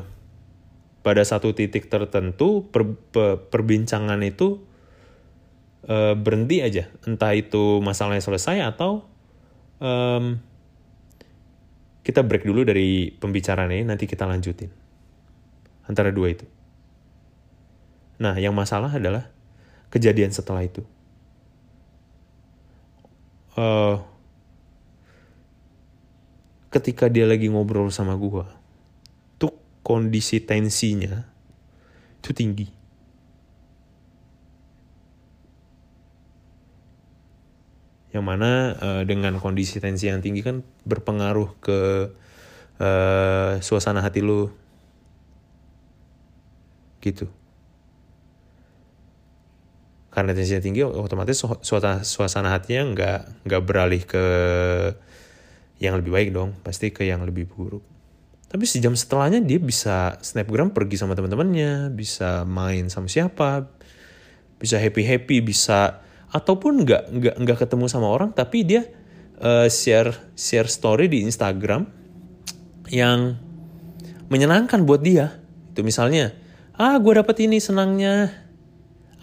[1.06, 4.58] pada satu titik tertentu per, per, perbincangan itu
[5.86, 9.06] e, berhenti aja entah itu masalahnya selesai atau
[9.82, 10.38] um,
[12.06, 14.70] kita break dulu dari pembicaraan ini nanti kita lanjutin.
[15.86, 16.46] Antara dua itu.
[18.22, 19.30] Nah yang masalah adalah
[19.90, 20.82] kejadian setelah itu.
[23.56, 24.04] Uh,
[26.70, 28.66] ketika dia lagi ngobrol sama gue
[29.86, 31.22] kondisi tensinya
[32.18, 32.66] itu tinggi.
[38.16, 41.80] Yang mana uh, dengan kondisi tensi yang tinggi kan berpengaruh ke
[42.80, 44.48] uh, suasana hati lu.
[47.04, 47.28] Gitu.
[50.16, 53.20] Karena tensinya tinggi otomatis suasana, suasana hatinya nggak
[53.52, 54.26] nggak beralih ke
[55.84, 57.84] yang lebih baik dong, pasti ke yang lebih buruk.
[58.48, 63.68] Tapi sejam setelahnya dia bisa snapgram pergi sama teman-temannya, bisa main sama siapa,
[64.56, 66.00] bisa happy happy, bisa
[66.34, 68.88] ataupun nggak nggak nggak ketemu sama orang tapi dia
[69.42, 71.86] uh, share share story di Instagram
[72.90, 73.38] yang
[74.30, 75.42] menyenangkan buat dia.
[75.74, 76.34] Itu misalnya,
[76.78, 78.32] ah gue dapet ini senangnya,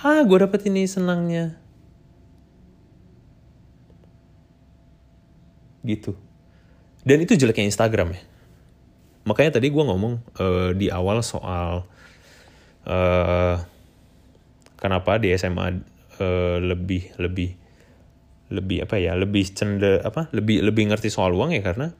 [0.03, 1.57] ah gue dapet ini senangnya,
[5.87, 6.13] gitu.
[7.03, 8.23] Dan itu jeleknya Instagram ya
[9.23, 11.87] makanya tadi gue ngomong uh, di awal soal
[12.87, 13.57] uh,
[14.79, 15.79] kenapa di SMA
[16.61, 17.59] lebih lebih
[18.53, 21.97] lebih apa ya lebih cende apa lebih lebih ngerti soal uang ya karena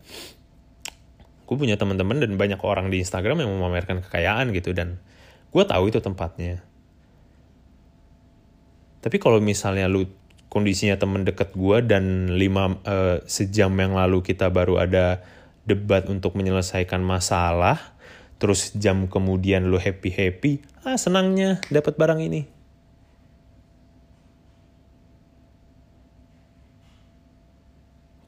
[1.53, 4.97] gue punya teman-teman dan banyak orang di Instagram yang memamerkan kekayaan gitu dan
[5.53, 6.65] gue tahu itu tempatnya.
[9.05, 10.09] Tapi kalau misalnya lu
[10.53, 15.25] kondisinya temen deket gue dan lima uh, sejam yang lalu kita baru ada
[15.65, 17.81] debat untuk menyelesaikan masalah
[18.37, 20.53] terus jam kemudian lu happy happy
[20.85, 22.52] ah senangnya dapat barang ini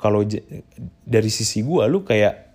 [0.05, 0.21] kalau
[1.09, 2.53] dari sisi gue lu kayak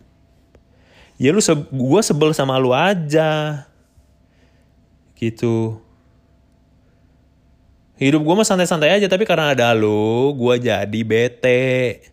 [1.18, 3.66] ya lu se gue sebel sama lu aja.
[5.18, 5.82] Gitu.
[7.97, 12.06] Hidup gue mah santai-santai aja tapi karena ada lu gue jadi bete.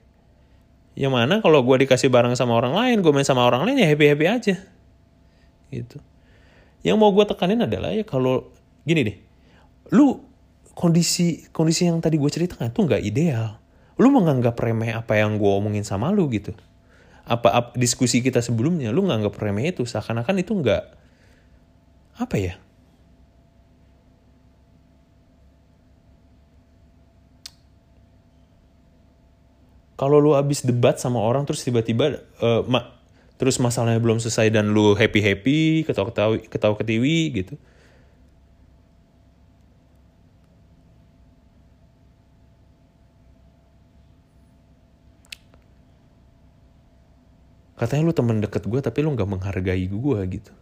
[0.97, 3.93] Yang mana kalau gue dikasih barang sama orang lain gue main sama orang lain ya
[3.93, 4.57] happy happy aja.
[5.69, 6.01] Gitu.
[6.81, 8.49] Yang mau gue tekanin adalah ya kalau
[8.89, 9.17] gini deh.
[9.93, 10.17] Lu
[10.73, 13.66] kondisi kondisi yang tadi gue ceritakan tuh nggak ideal
[13.97, 16.53] lu menganggap remeh apa yang gue omongin sama lu gitu.
[17.27, 20.85] Apa, apa diskusi kita sebelumnya lu nganggap remeh itu seakan-akan itu nggak
[22.21, 22.55] apa ya?
[29.97, 32.93] Kalau lu habis debat sama orang terus tiba-tiba uh, ma
[33.41, 37.55] terus masalahnya belum selesai dan lu happy happy ketawa ketawa ketawa ketiwi gitu
[47.77, 50.53] katanya lu temen deket gue tapi lu nggak menghargai gue gitu.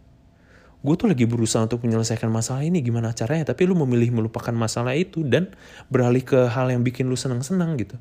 [0.85, 4.93] Gue tuh lagi berusaha untuk menyelesaikan masalah ini gimana caranya tapi lu memilih melupakan masalah
[4.93, 5.49] itu dan
[5.89, 7.97] beralih ke hal yang bikin lu senang-senang gitu.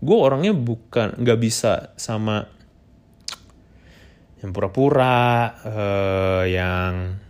[0.00, 2.44] Gue orangnya bukan nggak bisa sama
[4.40, 7.20] yang pura-pura uh, yang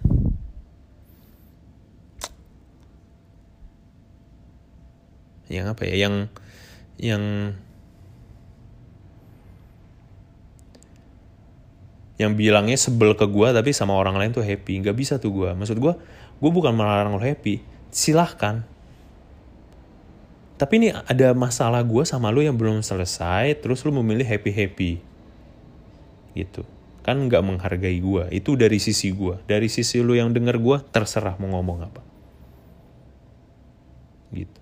[5.50, 6.30] yang apa ya yang
[7.00, 7.56] yang
[12.20, 14.84] yang bilangnya sebel ke gue tapi sama orang lain tuh happy.
[14.84, 15.96] Nggak bisa tuh gue maksud gue
[16.36, 17.64] gue bukan melarang lo happy.
[17.88, 18.60] Silahkan.
[20.60, 24.92] Tapi ini ada masalah gue sama lo yang belum selesai terus lo memilih happy happy
[26.36, 26.68] gitu.
[27.00, 31.40] Kan nggak menghargai gue itu dari sisi gue dari sisi lo yang denger gue terserah
[31.40, 32.04] mau ngomong apa.
[34.36, 34.59] Gitu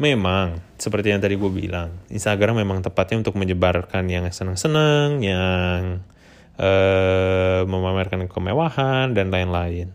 [0.00, 6.00] Memang, seperti yang tadi gue bilang, Instagram memang tepatnya untuk menyebarkan yang senang-senang, yang
[6.56, 9.92] uh, memamerkan kemewahan, dan lain-lain.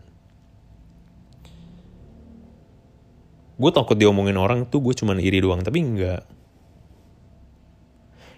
[3.58, 6.22] Gue takut diomongin orang tuh gue cuman iri doang, tapi enggak.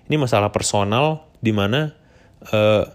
[0.08, 1.92] Ini masalah personal di mana
[2.48, 2.88] uh,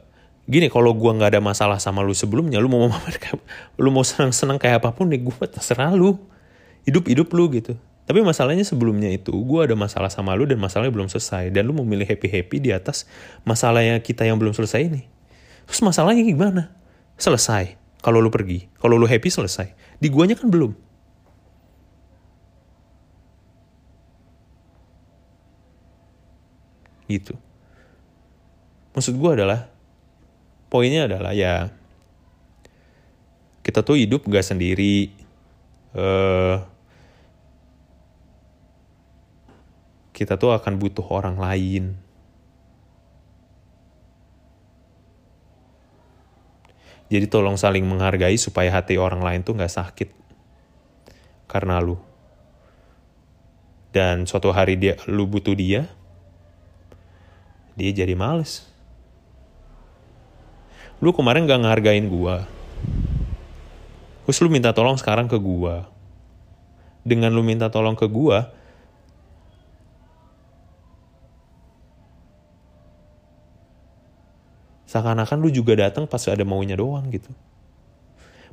[0.50, 3.40] gini kalau gue nggak ada masalah sama lu sebelumnya lu mau memamerkan
[3.80, 6.20] lu mau senang-senang kayak apa pun nih gue terserah lu
[6.84, 10.92] hidup hidup lu gitu tapi masalahnya sebelumnya itu gue ada masalah sama lu dan masalahnya
[10.92, 13.08] belum selesai dan lu memilih happy happy di atas
[13.48, 15.08] masalahnya kita yang belum selesai ini.
[15.64, 16.76] Terus masalahnya gimana?
[17.16, 17.80] Selesai.
[18.04, 19.72] Kalau lu pergi, kalau lu happy selesai.
[20.04, 20.76] Di guanya kan belum.
[27.08, 27.40] Gitu.
[28.92, 29.72] Maksud gue adalah
[30.68, 31.72] poinnya adalah ya
[33.64, 35.16] kita tuh hidup gak sendiri.
[35.96, 36.73] Uh,
[40.14, 41.98] kita tuh akan butuh orang lain.
[47.10, 50.10] Jadi tolong saling menghargai supaya hati orang lain tuh gak sakit.
[51.50, 51.98] Karena lu.
[53.94, 55.86] Dan suatu hari dia lu butuh dia,
[57.78, 58.66] dia jadi males.
[60.98, 62.50] Lu kemarin gak ngehargain gua.
[64.26, 65.86] Terus lu minta tolong sekarang ke gua.
[67.06, 68.50] Dengan lu minta tolong ke gua,
[74.94, 77.34] seakan-akan lu juga datang pas ada maunya doang gitu.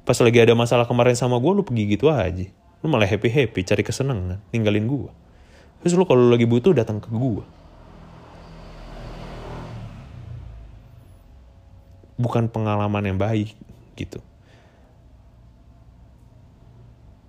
[0.09, 2.49] Pas lagi ada masalah kemarin sama gue lu pergi gitu aja.
[2.81, 5.13] Lu malah happy happy cari kesenangan ninggalin gue
[5.81, 7.45] terus lu kalau lagi butuh datang ke gue
[12.21, 13.57] bukan pengalaman yang baik
[13.97, 14.21] gitu.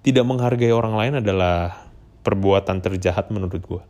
[0.01, 1.88] Tidak menghargai orang lain adalah
[2.26, 3.82] perbuatan terjahat menurut gue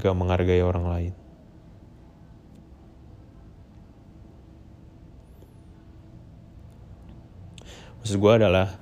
[0.00, 1.14] gak menghargai orang lain.
[8.02, 8.76] Maksud gue adalah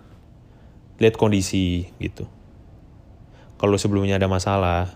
[0.99, 2.27] lihat kondisi gitu.
[3.59, 4.91] Kalau sebelumnya ada masalah,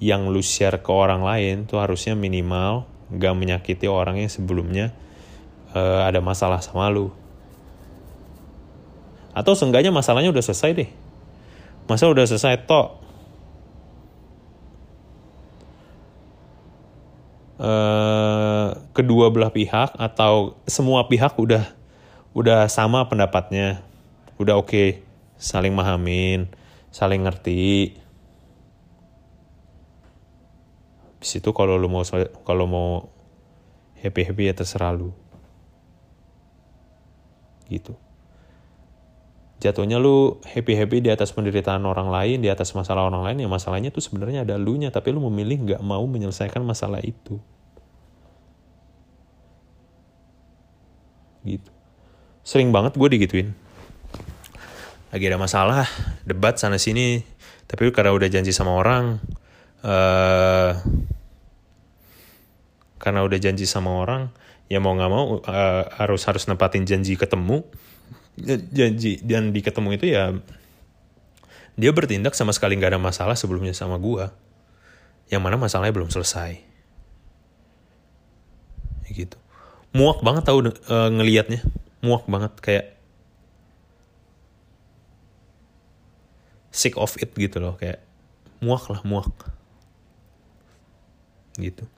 [0.00, 4.96] yang lu share ke orang lain tuh harusnya minimal gak menyakiti orang yang sebelumnya
[5.76, 7.12] uh, ada masalah sama lu
[9.36, 10.90] atau seenggaknya masalahnya udah selesai deh
[11.86, 12.99] masa udah selesai tok
[17.60, 21.68] uh, kedua belah pihak atau semua pihak udah
[22.32, 23.84] udah sama pendapatnya
[24.40, 24.88] udah oke okay,
[25.36, 26.48] saling mahamin
[26.88, 28.00] saling ngerti
[31.20, 32.00] Habis itu kalau lu mau
[32.48, 33.12] kalau mau
[34.00, 35.12] happy happy ya terserah lu.
[37.68, 37.92] Gitu.
[39.60, 43.48] Jatuhnya lu happy happy di atas penderitaan orang lain, di atas masalah orang lain ya
[43.48, 47.36] masalahnya tuh sebenarnya ada lu nya tapi lu memilih nggak mau menyelesaikan masalah itu.
[51.44, 51.70] Gitu.
[52.40, 53.52] Sering banget gue digituin.
[55.12, 55.84] Lagi ada masalah,
[56.24, 57.20] debat sana sini,
[57.68, 59.20] tapi karena udah janji sama orang,
[59.84, 60.72] uh,
[62.96, 64.32] karena udah janji sama orang
[64.70, 67.66] ya mau nggak mau uh, harus harus nempatin janji ketemu
[68.70, 70.34] janji dan di ketemu itu ya
[71.80, 74.36] dia bertindak sama sekali nggak ada masalah sebelumnya sama gua.
[75.32, 76.60] Yang mana masalahnya belum selesai.
[79.10, 79.38] Gitu.
[79.96, 80.70] Muak banget tau uh,
[81.10, 81.64] ngelihatnya
[82.04, 82.86] muak banget kayak
[86.70, 88.04] sick of it gitu loh kayak
[88.60, 89.32] muak lah muak.
[91.56, 91.88] Gitu.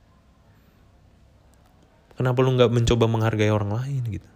[2.16, 4.32] Kenapa lu nggak mencoba menghargai orang lain gitu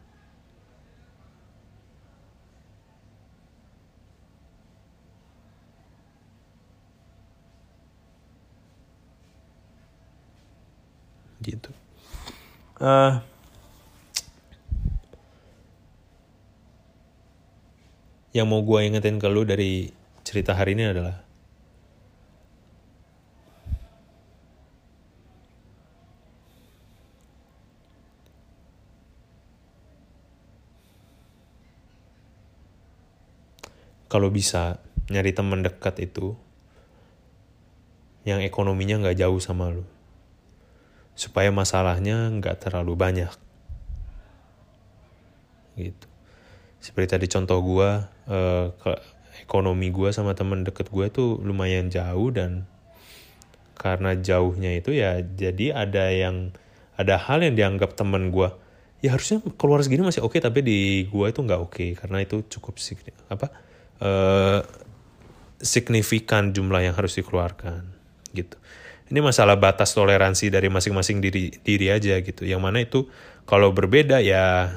[11.46, 11.70] gitu.
[12.82, 13.22] Uh,
[18.36, 19.88] yang mau gue ingetin ke lu dari
[20.20, 21.24] cerita hari ini adalah
[34.12, 36.36] kalau bisa nyari teman dekat itu
[38.28, 39.95] yang ekonominya nggak jauh sama lu
[41.16, 43.32] supaya masalahnya nggak terlalu banyak
[45.80, 46.06] gitu
[46.78, 47.90] seperti tadi contoh gue
[48.30, 48.66] eh,
[49.42, 52.68] ekonomi gue sama teman deket gue tuh lumayan jauh dan
[53.76, 56.52] karena jauhnya itu ya jadi ada yang
[56.96, 58.48] ada hal yang dianggap teman gue
[59.04, 62.24] ya harusnya keluar segini masih oke okay, tapi di gue itu nggak oke okay, karena
[62.24, 62.80] itu cukup
[63.28, 63.52] apa
[64.00, 64.60] uh,
[65.60, 67.88] signifikan jumlah yang harus dikeluarkan
[68.36, 68.56] gitu.
[69.06, 72.42] Ini masalah batas toleransi dari masing-masing diri diri aja gitu.
[72.42, 73.06] Yang mana itu
[73.46, 74.74] kalau berbeda ya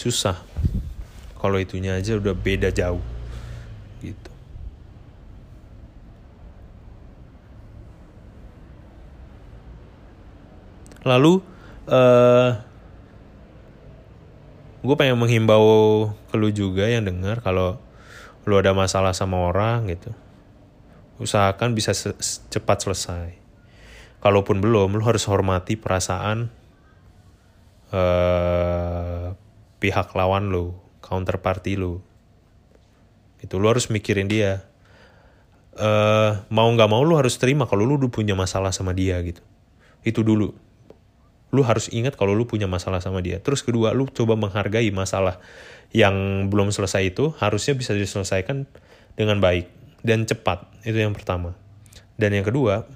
[0.00, 0.40] susah.
[1.36, 3.04] Kalau itunya aja udah beda jauh
[4.00, 4.29] gitu.
[11.04, 11.40] Lalu
[11.88, 12.50] uh,
[14.80, 17.76] gue pengen menghimbau ke lu juga yang dengar kalau
[18.48, 20.12] lu ada masalah sama orang gitu.
[21.20, 21.92] Usahakan bisa
[22.48, 23.36] cepat selesai.
[24.20, 26.48] Kalaupun belum, lu harus hormati perasaan
[27.92, 29.32] uh,
[29.80, 32.00] pihak lawan lu, counterparty lu.
[33.40, 34.64] Itu lu harus mikirin dia.
[35.76, 39.40] Uh, mau nggak mau lu harus terima kalau lu udah punya masalah sama dia gitu.
[40.04, 40.52] Itu dulu
[41.50, 43.42] lu harus ingat kalau lu punya masalah sama dia.
[43.42, 45.42] Terus kedua, lu coba menghargai masalah
[45.90, 48.70] yang belum selesai itu harusnya bisa diselesaikan
[49.18, 49.66] dengan baik
[50.06, 50.70] dan cepat.
[50.86, 51.58] Itu yang pertama.
[52.14, 52.86] Dan yang kedua,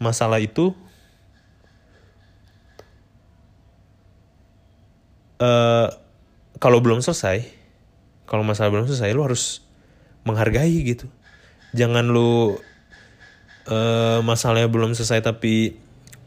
[0.00, 0.72] masalah itu
[5.44, 5.92] uh,
[6.56, 7.44] kalau belum selesai,
[8.24, 9.60] kalau masalah belum selesai, lu harus
[10.24, 11.08] menghargai gitu.
[11.76, 12.56] Jangan lu
[13.68, 15.76] uh, masalahnya belum selesai tapi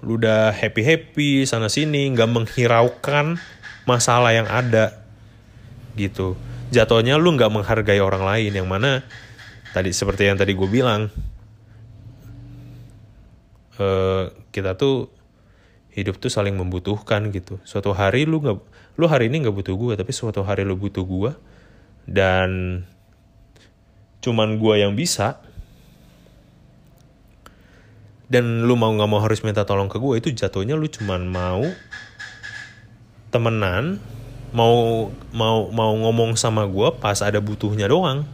[0.03, 3.39] lu udah happy happy sana sini nggak menghiraukan
[3.87, 4.99] masalah yang ada
[5.95, 6.35] gitu.
[6.75, 9.05] Jatuhnya lu nggak menghargai orang lain yang mana
[9.71, 11.07] tadi seperti yang tadi gue bilang
[13.79, 15.07] uh, kita tuh
[15.93, 17.61] hidup tuh saling membutuhkan gitu.
[17.63, 18.57] Suatu hari lu nggak
[18.99, 21.31] lu hari ini nggak butuh gue tapi suatu hari lu butuh gue
[22.05, 22.83] dan
[24.23, 25.42] cuman gue yang bisa
[28.33, 31.61] dan lu mau nggak mau harus minta tolong ke gue itu jatuhnya lu cuman mau
[33.29, 34.01] temenan
[34.53, 38.25] mau mau mau ngomong sama gue pas ada butuhnya doang.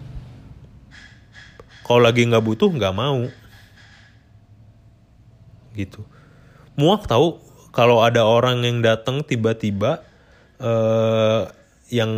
[1.83, 3.27] Kalau lagi nggak butuh nggak mau.
[5.75, 6.03] Gitu.
[6.79, 7.39] Muak tahu
[7.75, 10.03] kalau ada orang yang datang tiba-tiba
[10.59, 11.43] eh
[11.89, 12.11] yang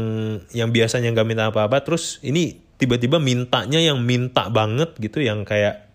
[0.51, 5.90] yang biasanya nggak minta apa-apa terus ini tiba-tiba mintanya yang minta banget gitu yang kayak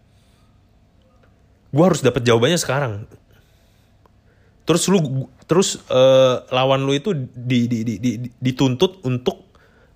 [1.77, 3.05] gue harus dapat jawabannya sekarang.
[4.67, 9.45] Terus lu terus eh, lawan lu itu di, di, di, di- dituntut untuk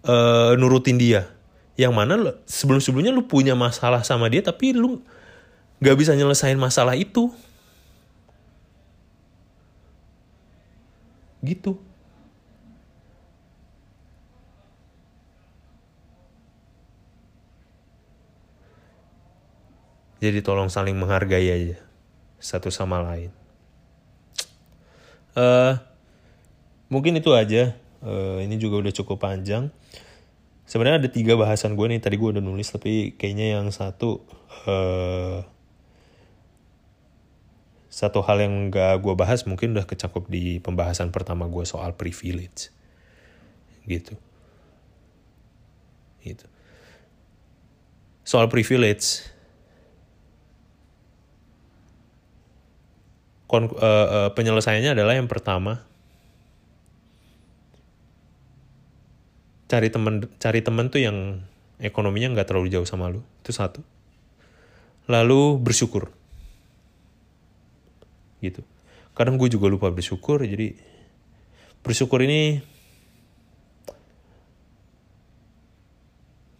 [0.05, 1.27] eh, nurutin dia.
[1.81, 5.01] Yang mana lu- sebelum-sebelumnya lu punya masalah sama dia tapi lu
[5.81, 7.33] nggak bisa nyelesain masalah itu.
[11.41, 11.90] Gitu
[20.21, 21.81] jadi tolong saling menghargai aja
[22.41, 23.33] satu sama lain.
[25.37, 25.75] Eh
[26.93, 27.73] mungkin itu aja.
[28.01, 29.69] Eh, ini juga udah cukup panjang.
[30.69, 34.25] Sebenarnya ada tiga bahasan gue nih tadi gue udah nulis tapi kayaknya yang satu
[34.69, 35.41] eh
[37.91, 42.71] satu hal yang gak gue bahas mungkin udah kecakup di pembahasan pertama gue soal privilege.
[43.85, 44.15] Gitu.
[46.23, 46.47] Gitu.
[48.23, 49.27] Soal privilege
[53.51, 55.83] kon- eh, eh, penyelesaiannya adalah yang pertama.
[59.67, 61.43] Cari temen cari temen tuh yang
[61.83, 63.27] ekonominya nggak terlalu jauh sama lu.
[63.43, 63.83] Itu satu.
[65.11, 66.15] Lalu bersyukur.
[68.39, 68.63] Gitu.
[69.19, 70.79] Kadang gue juga lupa bersyukur jadi
[71.83, 72.61] bersyukur ini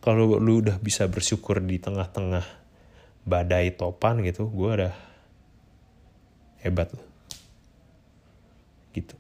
[0.01, 2.45] kalau lu udah bisa bersyukur di tengah-tengah
[3.29, 5.10] badai topan gitu gue udah
[6.61, 7.11] hebat loh
[8.95, 9.15] gitu.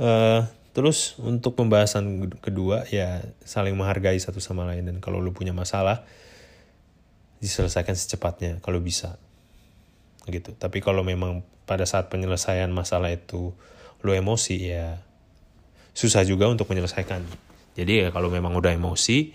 [0.00, 0.40] Eh,
[0.72, 4.88] terus untuk pembahasan kedua ya saling menghargai satu sama lain.
[4.88, 6.04] Dan kalau lu punya masalah
[7.40, 9.16] diselesaikan secepatnya kalau bisa.
[10.28, 10.52] Gitu.
[10.56, 13.52] Tapi kalau memang pada saat penyelesaian masalah itu
[14.00, 15.00] lu emosi ya
[15.92, 17.24] susah juga untuk menyelesaikan.
[17.76, 19.32] Jadi ya kalau memang udah emosi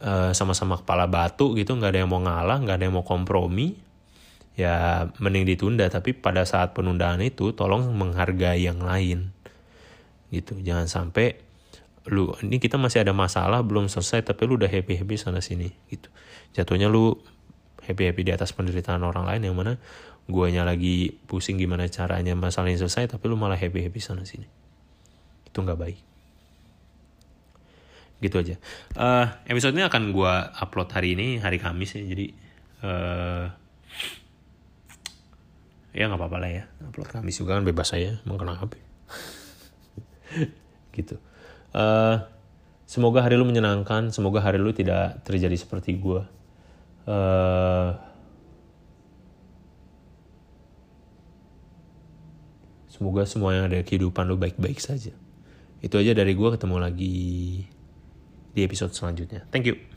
[0.00, 3.91] eh, sama-sama kepala batu gitu nggak ada yang mau ngalah nggak ada yang mau kompromi
[4.52, 9.32] ya mending ditunda tapi pada saat penundaan itu tolong menghargai yang lain.
[10.32, 11.40] Gitu jangan sampai
[12.10, 15.70] lu ini kita masih ada masalah belum selesai tapi lu udah happy happy sana sini
[15.88, 16.10] gitu.
[16.52, 17.16] Jatuhnya lu
[17.86, 19.78] happy happy di atas penderitaan orang lain yang mana
[20.30, 24.46] guanya lagi pusing gimana caranya masalahnya selesai tapi lu malah happy happy sana sini.
[25.48, 25.98] Itu nggak baik.
[28.22, 28.54] Gitu aja.
[28.98, 32.26] Eh episode ini akan gua upload hari ini hari Kamis ya jadi
[32.82, 33.61] eh
[35.92, 36.64] ya nggak apa-apa lah ya.
[36.88, 37.08] Upload.
[37.08, 38.72] Kamis juga kan bebas saya mau kenapa
[40.96, 41.16] gitu.
[41.72, 42.16] Eh
[42.88, 46.20] semoga hari lu menyenangkan semoga hari lu tidak terjadi seperti gue
[47.08, 47.90] eh
[52.92, 55.12] semoga semua yang ada kehidupan lu baik-baik saja.
[55.82, 57.16] Itu aja dari gue ketemu lagi
[58.52, 59.48] di episode selanjutnya.
[59.48, 59.91] Thank you